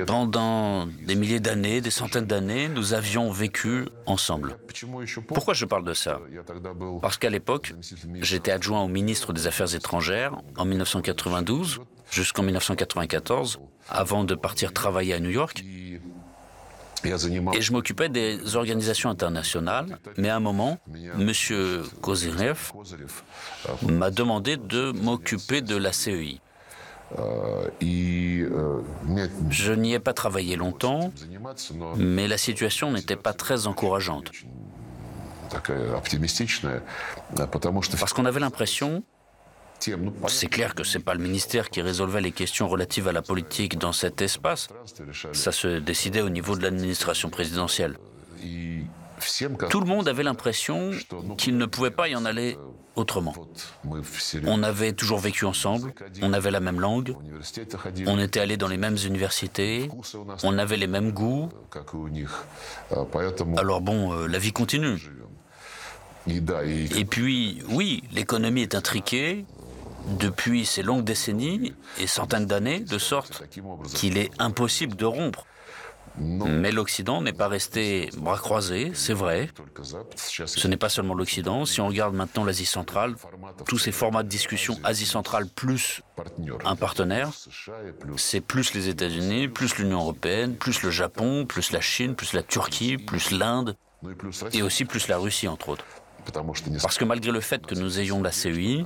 [0.05, 4.57] Pendant des milliers d'années, des centaines d'années, nous avions vécu ensemble.
[5.27, 6.19] Pourquoi je parle de ça?
[7.01, 7.73] Parce qu'à l'époque,
[8.21, 11.81] j'étais adjoint au ministre des Affaires étrangères en 1992
[12.11, 15.63] jusqu'en 1994, avant de partir travailler à New York.
[17.03, 20.79] Et je m'occupais des organisations internationales, mais à un moment,
[21.19, 21.31] M.
[22.01, 22.71] Kozyrev
[23.87, 26.39] m'a demandé de m'occuper de la CEI.
[27.17, 28.81] Euh, euh,
[29.49, 31.11] je n'y ai pas travaillé longtemps,
[31.95, 34.31] mais la situation n'était pas très encourageante.
[37.99, 39.03] Parce qu'on avait l'impression,
[40.27, 43.21] c'est clair que ce n'est pas le ministère qui résolvait les questions relatives à la
[43.21, 44.67] politique dans cet espace,
[45.31, 47.97] ça se décidait au niveau de l'administration présidentielle.
[49.69, 50.91] Tout le monde avait l'impression
[51.37, 52.57] qu'il ne pouvait pas y en aller
[52.95, 53.33] autrement.
[54.45, 57.15] On avait toujours vécu ensemble, on avait la même langue,
[58.07, 59.89] on était allés dans les mêmes universités,
[60.43, 61.49] on avait les mêmes goûts.
[63.57, 64.97] Alors bon, euh, la vie continue.
[66.27, 69.45] Et puis, oui, l'économie est intriquée
[70.19, 73.43] depuis ces longues décennies et centaines d'années, de sorte
[73.93, 75.45] qu'il est impossible de rompre.
[76.19, 79.49] Mais l'Occident n'est pas resté bras croisés, c'est vrai.
[80.23, 81.65] Ce n'est pas seulement l'Occident.
[81.65, 83.15] Si on regarde maintenant l'Asie centrale,
[83.67, 86.01] tous ces formats de discussion Asie centrale plus
[86.65, 87.29] un partenaire,
[88.17, 92.43] c'est plus les États-Unis, plus l'Union européenne, plus le Japon, plus la Chine, plus la
[92.43, 93.75] Turquie, plus l'Inde,
[94.53, 95.85] et aussi plus la Russie, entre autres.
[96.81, 98.85] Parce que malgré le fait que nous ayons la CEI,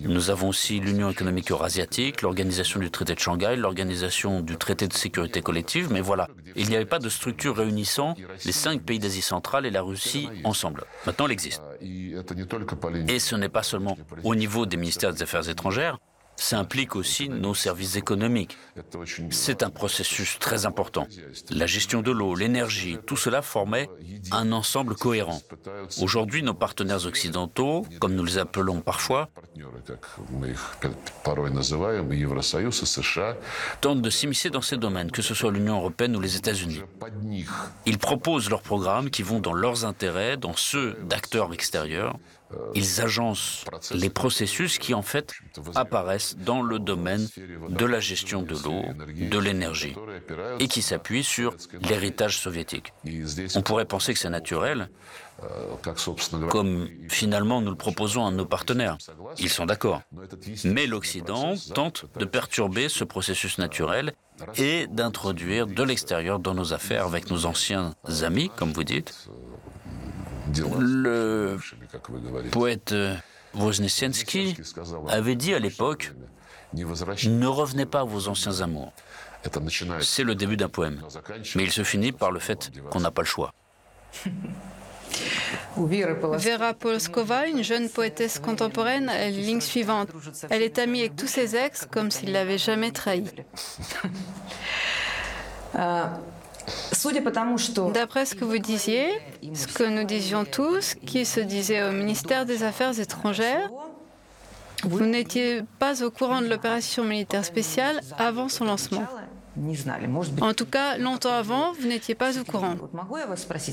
[0.00, 4.92] nous avons aussi l'Union économique eurasiatique, l'organisation du traité de Shanghai, l'organisation du traité de
[4.92, 8.14] sécurité collective, mais voilà, il n'y avait pas de structure réunissant
[8.44, 10.84] les cinq pays d'Asie centrale et la Russie ensemble.
[11.06, 11.62] Maintenant, elle existe.
[11.80, 15.98] Et ce n'est pas seulement au niveau des ministères des Affaires étrangères,
[16.36, 18.56] ça implique aussi nos services économiques.
[19.30, 21.06] C'est un processus très important.
[21.50, 23.88] La gestion de l'eau, l'énergie, tout cela formait
[24.30, 25.40] un ensemble cohérent.
[26.00, 29.28] Aujourd'hui, nos partenaires occidentaux, comme nous les appelons parfois,
[33.80, 36.82] tentent de s'immiscer dans ces domaines, que ce soit l'Union européenne ou les États-Unis.
[37.86, 42.18] Ils proposent leurs programmes qui vont dans leurs intérêts, dans ceux d'acteurs extérieurs.
[42.74, 45.34] Ils agencent les processus qui, en fait,
[45.74, 47.26] apparaissent dans le domaine
[47.68, 49.94] de la gestion de l'eau, de l'énergie,
[50.58, 51.54] et qui s'appuient sur
[51.88, 52.92] l'héritage soviétique.
[53.54, 54.88] On pourrait penser que c'est naturel,
[56.50, 58.96] comme finalement nous le proposons à nos partenaires.
[59.38, 60.02] Ils sont d'accord.
[60.64, 64.12] Mais l'Occident tente de perturber ce processus naturel
[64.56, 69.28] et d'introduire de l'extérieur dans nos affaires avec nos anciens amis, comme vous dites,
[70.78, 71.58] le
[72.50, 72.94] poète
[73.54, 74.56] Wozniacki
[75.08, 76.12] avait dit à l'époque
[76.74, 78.92] Ne revenez pas à vos anciens amours.
[80.00, 81.00] C'est le début d'un poème.
[81.56, 83.52] Mais il se finit par le fait qu'on n'a pas le choix.
[85.76, 90.08] Vera Polskova, une jeune poétesse contemporaine, a les lignes suivantes.
[90.50, 93.24] Elle est amie avec tous ses ex comme s'il l'avait jamais trahi.
[97.92, 99.08] D'après ce que vous disiez,
[99.54, 103.70] ce que nous disions tous, qui se disait au ministère des Affaires étrangères,
[104.84, 109.06] vous n'étiez pas au courant de l'opération militaire spéciale avant son lancement.
[110.40, 112.74] En tout cas, longtemps avant, vous n'étiez pas au courant.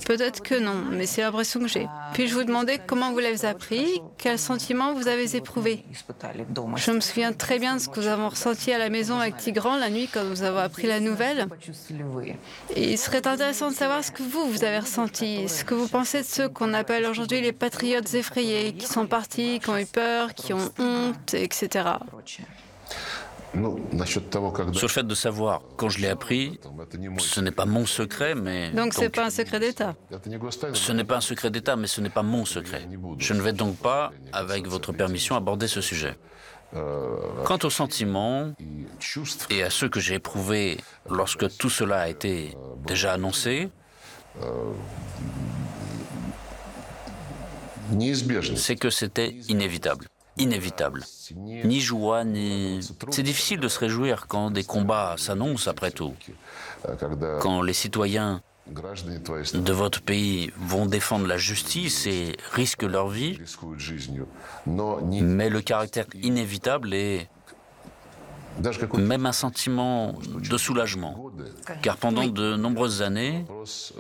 [0.06, 1.88] Peut-être que non, mais c'est l'impression que j'ai.
[2.14, 4.02] Puis-je vous demander comment vous l'avez appris?
[4.18, 5.86] Quels sentiments vous avez éprouvés?
[6.76, 9.38] Je me souviens très bien de ce que nous avons ressenti à la maison avec
[9.38, 11.48] Tigran la nuit quand nous avons appris la nouvelle.
[12.76, 15.88] Et il serait intéressant de savoir ce que vous, vous avez ressenti, ce que vous
[15.88, 19.86] pensez de ceux qu'on appelle aujourd'hui les patriotes effrayés, qui sont partis, qui ont eu
[19.86, 21.86] peur, qui ont honte, etc.
[23.54, 26.60] Sur le fait de savoir quand je l'ai appris,
[27.18, 28.72] ce n'est pas mon secret, mais...
[28.72, 29.96] Donc ce n'est pas un secret d'État
[30.74, 32.88] Ce n'est pas un secret d'État, mais ce n'est pas mon secret.
[33.18, 36.16] Je ne vais donc pas, avec votre permission, aborder ce sujet.
[37.44, 38.54] Quant aux sentiments
[39.50, 40.78] et à ceux que j'ai éprouvés
[41.10, 43.70] lorsque tout cela a été déjà annoncé,
[48.56, 50.06] c'est que c'était inévitable
[50.40, 51.04] inévitable.
[51.36, 52.80] Ni joie, ni...
[53.12, 56.14] C'est difficile de se réjouir quand des combats s'annoncent après tout.
[57.42, 63.40] Quand les citoyens de votre pays vont défendre la justice et risquent leur vie,
[64.66, 67.30] mais le caractère inévitable est
[68.98, 71.32] même un sentiment de soulagement,
[71.82, 73.46] car pendant de nombreuses années,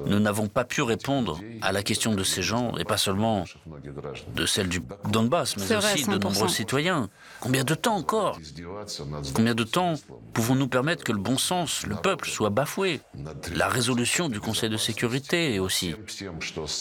[0.05, 3.45] nous n'avons pas pu répondre à la question de ces gens, et pas seulement
[4.35, 7.09] de celle du Donbass, mais aussi de nombreux citoyens.
[7.39, 8.37] Combien de temps encore?
[9.33, 9.93] Combien de temps
[10.33, 13.01] pouvons-nous permettre que le bon sens, le peuple, soit bafoué?
[13.53, 15.95] La résolution du Conseil de sécurité aussi.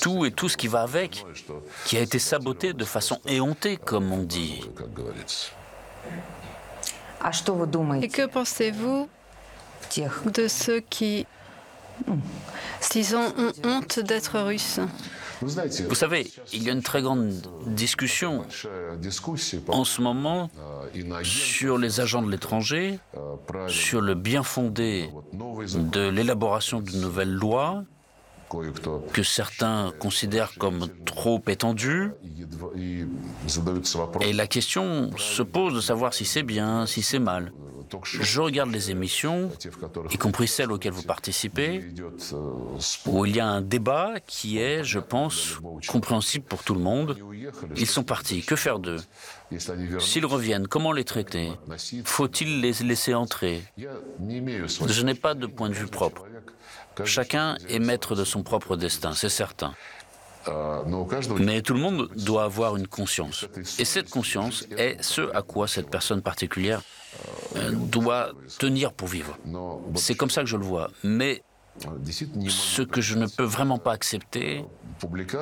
[0.01, 1.25] Tout et tout ce qui va avec,
[1.85, 4.61] qui a été saboté de façon éhontée, comme on dit.
[8.03, 9.09] Et que pensez-vous
[10.27, 11.27] de ceux qui,
[12.91, 14.81] disons, ont honte d'être russes?
[15.41, 17.33] Vous savez, il y a une très grande
[17.67, 18.45] discussion
[19.69, 20.51] en ce moment
[21.23, 22.99] sur les agents de l'étranger,
[23.69, 27.85] sur le bien fondé de l'élaboration d'une nouvelle loi
[29.13, 32.13] que certains considèrent comme trop étendue.
[34.21, 37.53] Et la question se pose de savoir si c'est bien, si c'est mal.
[38.05, 39.51] Je regarde les émissions,
[40.11, 41.83] y compris celles auxquelles vous participez,
[43.07, 47.17] où il y a un débat qui est, je pense, compréhensible pour tout le monde.
[47.77, 49.01] Ils sont partis, que faire d'eux?
[49.99, 51.51] S'ils reviennent, comment les traiter?
[52.05, 53.63] Faut-il les laisser entrer?
[53.79, 56.27] Je n'ai pas de point de vue propre.
[57.05, 59.75] Chacun est maître de son propre destin, c'est certain.
[61.41, 63.47] Mais tout le monde doit avoir une conscience.
[63.79, 66.81] Et cette conscience est ce à quoi cette personne particulière
[67.57, 69.37] euh, doit tenir pour vivre.
[69.97, 70.91] C'est comme ça que je le vois.
[71.03, 71.43] Mais
[72.49, 74.65] ce que je ne peux vraiment pas accepter,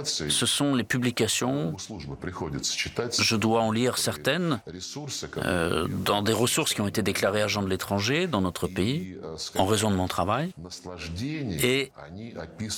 [0.04, 1.74] ce sont les publications.
[3.18, 4.60] Je dois en lire certaines
[5.38, 9.16] euh, dans des ressources qui ont été déclarées agents de l'étranger dans notre pays
[9.56, 10.52] en raison de mon travail.
[11.62, 11.92] Et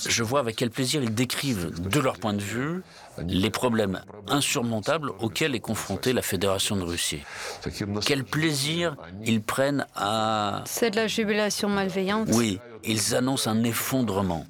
[0.07, 2.83] je vois avec quel plaisir ils décrivent, de leur point de vue,
[3.27, 7.21] les problèmes insurmontables auxquels est confrontée la Fédération de Russie.
[8.05, 10.63] Quel plaisir ils prennent à...
[10.65, 12.29] C'est de la jubilation malveillante.
[12.33, 14.45] Oui, ils annoncent un effondrement.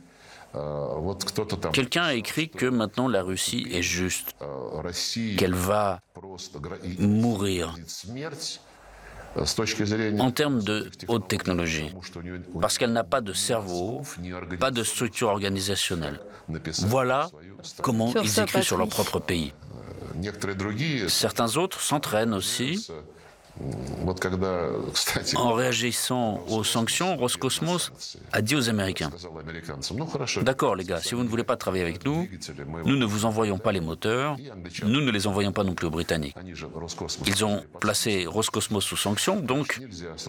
[1.74, 4.36] Quelqu'un a écrit que maintenant la Russie est juste,
[5.38, 6.02] qu'elle va
[6.98, 7.76] mourir.
[10.20, 11.94] en termes de haute technologie,
[12.60, 14.02] parce qu'elle n'a pas de cerveau,
[14.60, 16.20] pas de structure organisationnelle.
[16.88, 17.30] Voilà
[17.82, 19.54] comment ils écrivent sur leur propre pays.
[21.08, 22.88] Certains autres s'entraînent aussi
[25.36, 27.92] en réagissant aux sanctions, Roscosmos
[28.32, 29.10] a dit aux Américains.
[30.42, 32.28] D'accord, les gars, si vous ne voulez pas travailler avec nous,
[32.86, 34.38] nous ne vous envoyons pas les moteurs,
[34.84, 36.36] nous ne les envoyons pas non plus aux Britanniques.
[37.26, 39.82] Ils ont placé Roscosmos sous sanction, donc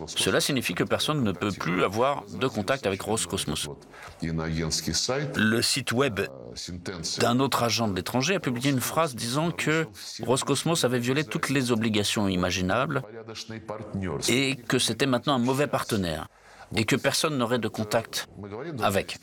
[0.06, 3.68] cela signifie que personne ne peut plus avoir de contact avec Roscosmos.
[4.22, 6.20] Le site web
[7.20, 9.86] d'un autre agent de l'étranger a publié une phrase disant que
[10.22, 13.02] Roscosmos avait violé toutes les obligations imaginables
[14.28, 16.28] et que c'était maintenant un mauvais partenaire
[16.76, 18.28] et que personne n'aurait de contact
[18.82, 19.18] avec.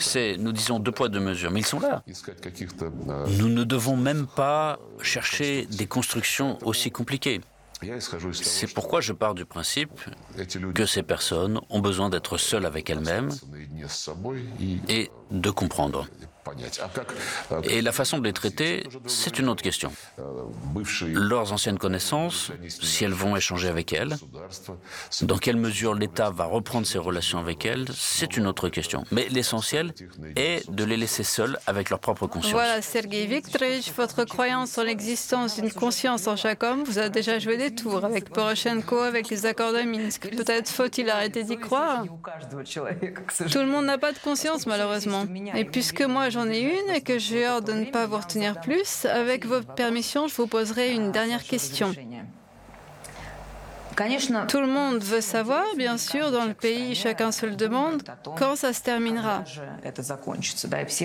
[0.00, 2.02] C'est, nous disons, deux poids, deux mesures, mais ils sont là.
[3.38, 7.40] Nous ne devons même pas chercher des constructions aussi compliquées.
[8.32, 9.92] C'est pourquoi je pars du principe
[10.74, 13.30] que ces personnes ont besoin d'être seules avec elles-mêmes
[14.88, 16.08] et de comprendre.
[17.64, 19.92] Et la façon de les traiter, c'est une autre question.
[21.06, 24.16] Leurs anciennes connaissances, si elles vont échanger avec elles,
[25.22, 29.04] dans quelle mesure l'État va reprendre ses relations avec elles, c'est une autre question.
[29.10, 29.92] Mais l'essentiel
[30.36, 32.52] est de les laisser seuls avec leur propre conscience.
[32.52, 37.38] Voilà, Sergei Viktorovich, votre croyance en l'existence d'une conscience en chaque homme vous a déjà
[37.38, 40.28] joué des tours avec Poroshenko, avec les accords de Minsk.
[40.30, 42.04] Peut-être faut-il arrêter d'y croire?
[42.04, 45.24] Tout le monde n'a pas de conscience, malheureusement.
[45.54, 48.60] Et puisque moi, j'en ai une et que j'ai hâte de ne pas vous retenir
[48.60, 51.92] plus, avec votre permission, je vous poserai une dernière question.
[54.48, 58.02] Tout le monde veut savoir, bien sûr, dans le pays, chacun se le demande,
[58.36, 59.42] quand ça se terminera.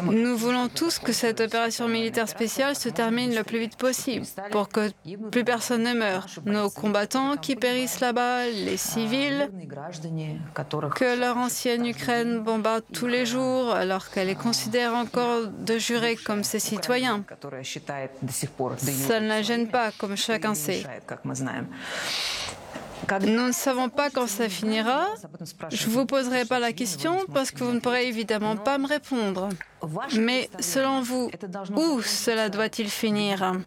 [0.03, 4.69] Nous voulons tous que cette opération militaire spéciale se termine le plus vite possible, pour
[4.69, 4.91] que
[5.31, 6.27] plus personne ne meure.
[6.45, 9.49] Nos combattants qui périssent là-bas, les civils,
[10.95, 16.15] que leur ancienne Ukraine bombarde tous les jours, alors qu'elle les considère encore de jurés
[16.15, 17.23] comme ses citoyens.
[18.83, 20.83] Ça ne la gêne pas, comme chacun sait.
[23.21, 25.07] Nous ne savons pas quand ça finira.
[25.71, 28.87] Je ne vous poserai pas la question parce que vous ne pourrez évidemment pas me
[28.87, 29.49] répondre.
[30.17, 31.29] Mais selon vous,
[31.75, 33.61] où cela doit-il finir?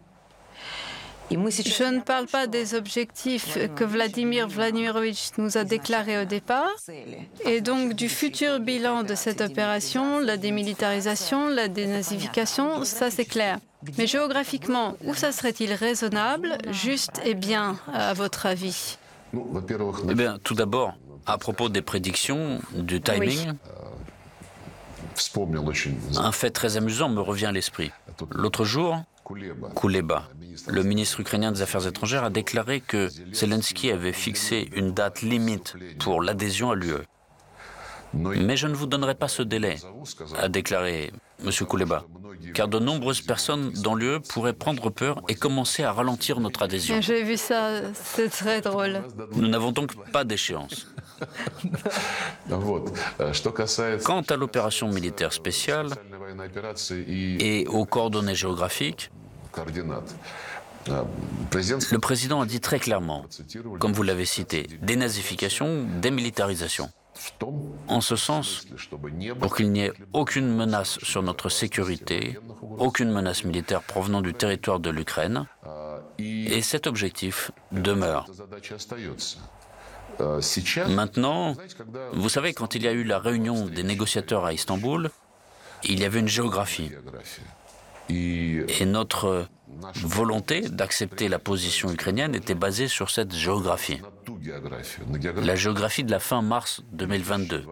[1.29, 6.71] Je ne parle pas des objectifs que Vladimir Vladimirovitch nous a déclarés au départ,
[7.43, 13.59] et donc du futur bilan de cette opération, la démilitarisation, la dénazification, ça c'est clair.
[13.97, 18.97] Mais géographiquement, où ça serait-il raisonnable, juste et bien, à votre avis?
[19.33, 20.93] Eh bien, tout d'abord,
[21.25, 23.53] à propos des prédictions, du timing,
[26.17, 27.91] un fait très amusant me revient à l'esprit.
[28.31, 30.29] L'autre jour, Kouleba,
[30.67, 35.75] le ministre ukrainien des Affaires étrangères, a déclaré que Zelensky avait fixé une date limite
[35.99, 37.03] pour l'adhésion à l'UE.
[38.13, 39.77] Mais je ne vous donnerai pas ce délai,
[40.37, 41.11] a déclaré
[41.43, 41.51] M.
[41.67, 42.05] Kouleba
[42.53, 47.01] car de nombreuses personnes dans l'UE pourraient prendre peur et commencer à ralentir notre adhésion.
[47.01, 49.01] J'ai vu ça, c'est très drôle.
[49.33, 50.87] Nous n'avons donc pas d'échéance.
[54.03, 55.89] Quant à l'opération militaire spéciale
[57.09, 59.09] et aux coordonnées géographiques,
[61.91, 63.25] le président a dit très clairement,
[63.79, 66.89] comme vous l'avez cité, dénazification, démilitarisation.
[67.87, 68.65] En ce sens,
[69.39, 72.37] pour qu'il n'y ait aucune menace sur notre sécurité,
[72.77, 75.47] aucune menace militaire provenant du territoire de l'Ukraine,
[76.19, 78.27] et cet objectif demeure.
[80.89, 81.55] Maintenant,
[82.13, 85.11] vous savez, quand il y a eu la réunion des négociateurs à Istanbul,
[85.83, 86.91] il y avait une géographie.
[88.09, 89.47] Et notre
[89.95, 94.01] volonté d'accepter la position ukrainienne était basée sur cette géographie.
[95.43, 97.65] La géographie de la fin mars 2022.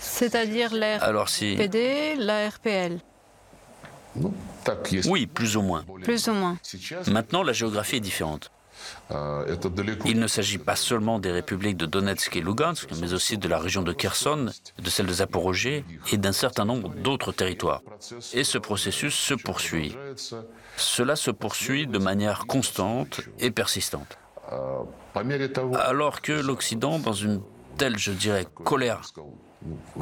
[0.00, 2.98] C'est-à-dire l'ère PD, la RPL.
[5.06, 5.84] Oui, plus ou moins.
[6.02, 6.58] Plus ou moins.
[7.08, 8.50] Maintenant, la géographie est différente.
[10.04, 13.58] Il ne s'agit pas seulement des républiques de Donetsk et Lugansk, mais aussi de la
[13.58, 17.82] région de Kherson, de celle de Zaporozhye et d'un certain nombre d'autres territoires.
[18.32, 19.96] Et ce processus se poursuit.
[20.76, 24.18] Cela se poursuit de manière constante et persistante.
[25.78, 27.40] Alors que l'Occident, dans une
[27.76, 29.00] telle, je dirais, colère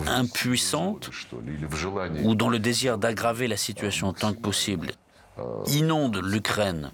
[0.06, 1.10] impuissante,
[2.24, 4.92] ou dans le désir d'aggraver la situation tant que possible,
[5.68, 6.90] inonde l'Ukraine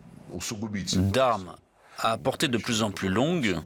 [0.97, 1.57] d'armes
[1.99, 3.57] à portée de plus en plus longue,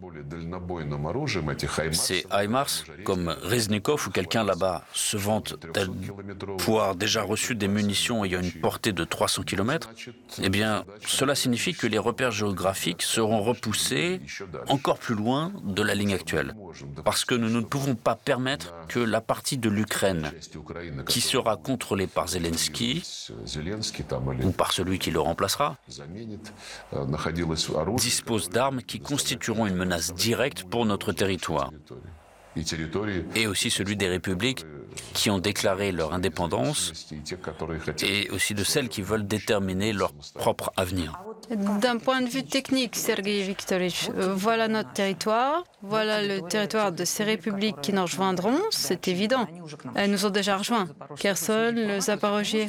[1.92, 8.40] ces HIMARS, comme Reznikov ou quelqu'un là-bas, se vante d'avoir déjà reçu des munitions ayant
[8.40, 9.90] une portée de 300 km,
[10.42, 14.20] eh bien, cela signifie que les repères géographiques seront repoussés
[14.68, 16.54] encore plus loin de la ligne actuelle.
[17.04, 20.32] Parce que nous ne pouvons pas permettre que la partie de l'Ukraine
[21.06, 23.02] qui sera contrôlée par Zelensky
[24.42, 25.76] ou par celui qui le remplacera
[28.50, 31.70] d'armes qui constitueront une menace directe pour notre territoire
[33.34, 34.64] et aussi celui des républiques
[35.14, 37.08] qui ont déclaré leur indépendance
[38.02, 41.18] et aussi de celles qui veulent déterminer leur propre avenir.
[41.50, 47.04] D'un point de vue technique, Sergei Viktorovich, euh, voilà notre territoire, voilà le territoire de
[47.04, 49.46] ces républiques qui nous rejoindront, c'est évident.
[49.94, 50.88] Elles nous ont déjà rejoints.
[51.18, 51.98] Kherson, le.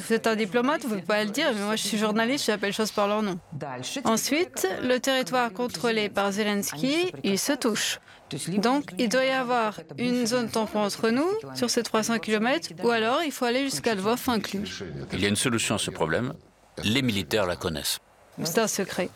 [0.00, 2.46] Vous êtes un diplomate, vous ne pouvez pas le dire, mais moi je suis journaliste,
[2.46, 3.38] j'appelle choses par leur nom.
[4.04, 8.00] Ensuite, le territoire contrôlé par Zelensky, il se touche.
[8.58, 12.90] Donc, il doit y avoir une zone tampon entre nous, sur ces 300 km, ou
[12.90, 14.82] alors il faut aller jusqu'à Lvov inclus.
[15.12, 16.34] Il y a une solution à ce problème.
[16.82, 17.98] Les militaires la connaissent.
[18.42, 19.10] C'est un secret.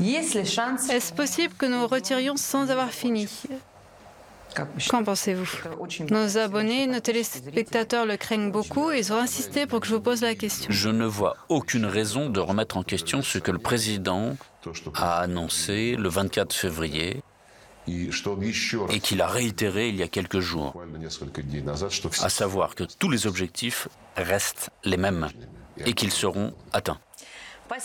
[0.00, 3.28] Est-ce possible que nous retirions sans avoir fini?
[4.88, 5.48] Qu'en pensez-vous?
[6.10, 10.00] Nos abonnés, nos téléspectateurs le craignent beaucoup et ils ont insisté pour que je vous
[10.00, 10.68] pose la question.
[10.70, 14.36] Je ne vois aucune raison de remettre en question ce que le président
[14.94, 17.22] a annoncé le 24 février
[17.86, 20.82] et qu'il a réitéré il y a quelques jours,
[22.20, 25.28] à savoir que tous les objectifs restent les mêmes
[25.84, 26.98] et qu'ils seront atteints.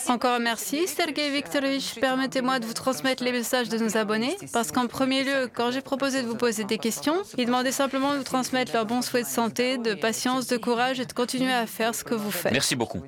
[0.08, 1.98] Encore merci, Sergei Viktorovich.
[2.00, 5.80] Permettez-moi de vous transmettre les messages de nos abonnés, parce qu'en premier lieu, quand j'ai
[5.80, 9.24] proposé de vous poser des questions, ils demandaient simplement de vous transmettre leurs bons souhaits
[9.24, 12.52] de santé, de patience, de courage et de continuer à faire ce que vous faites.
[12.52, 13.00] Merci beaucoup.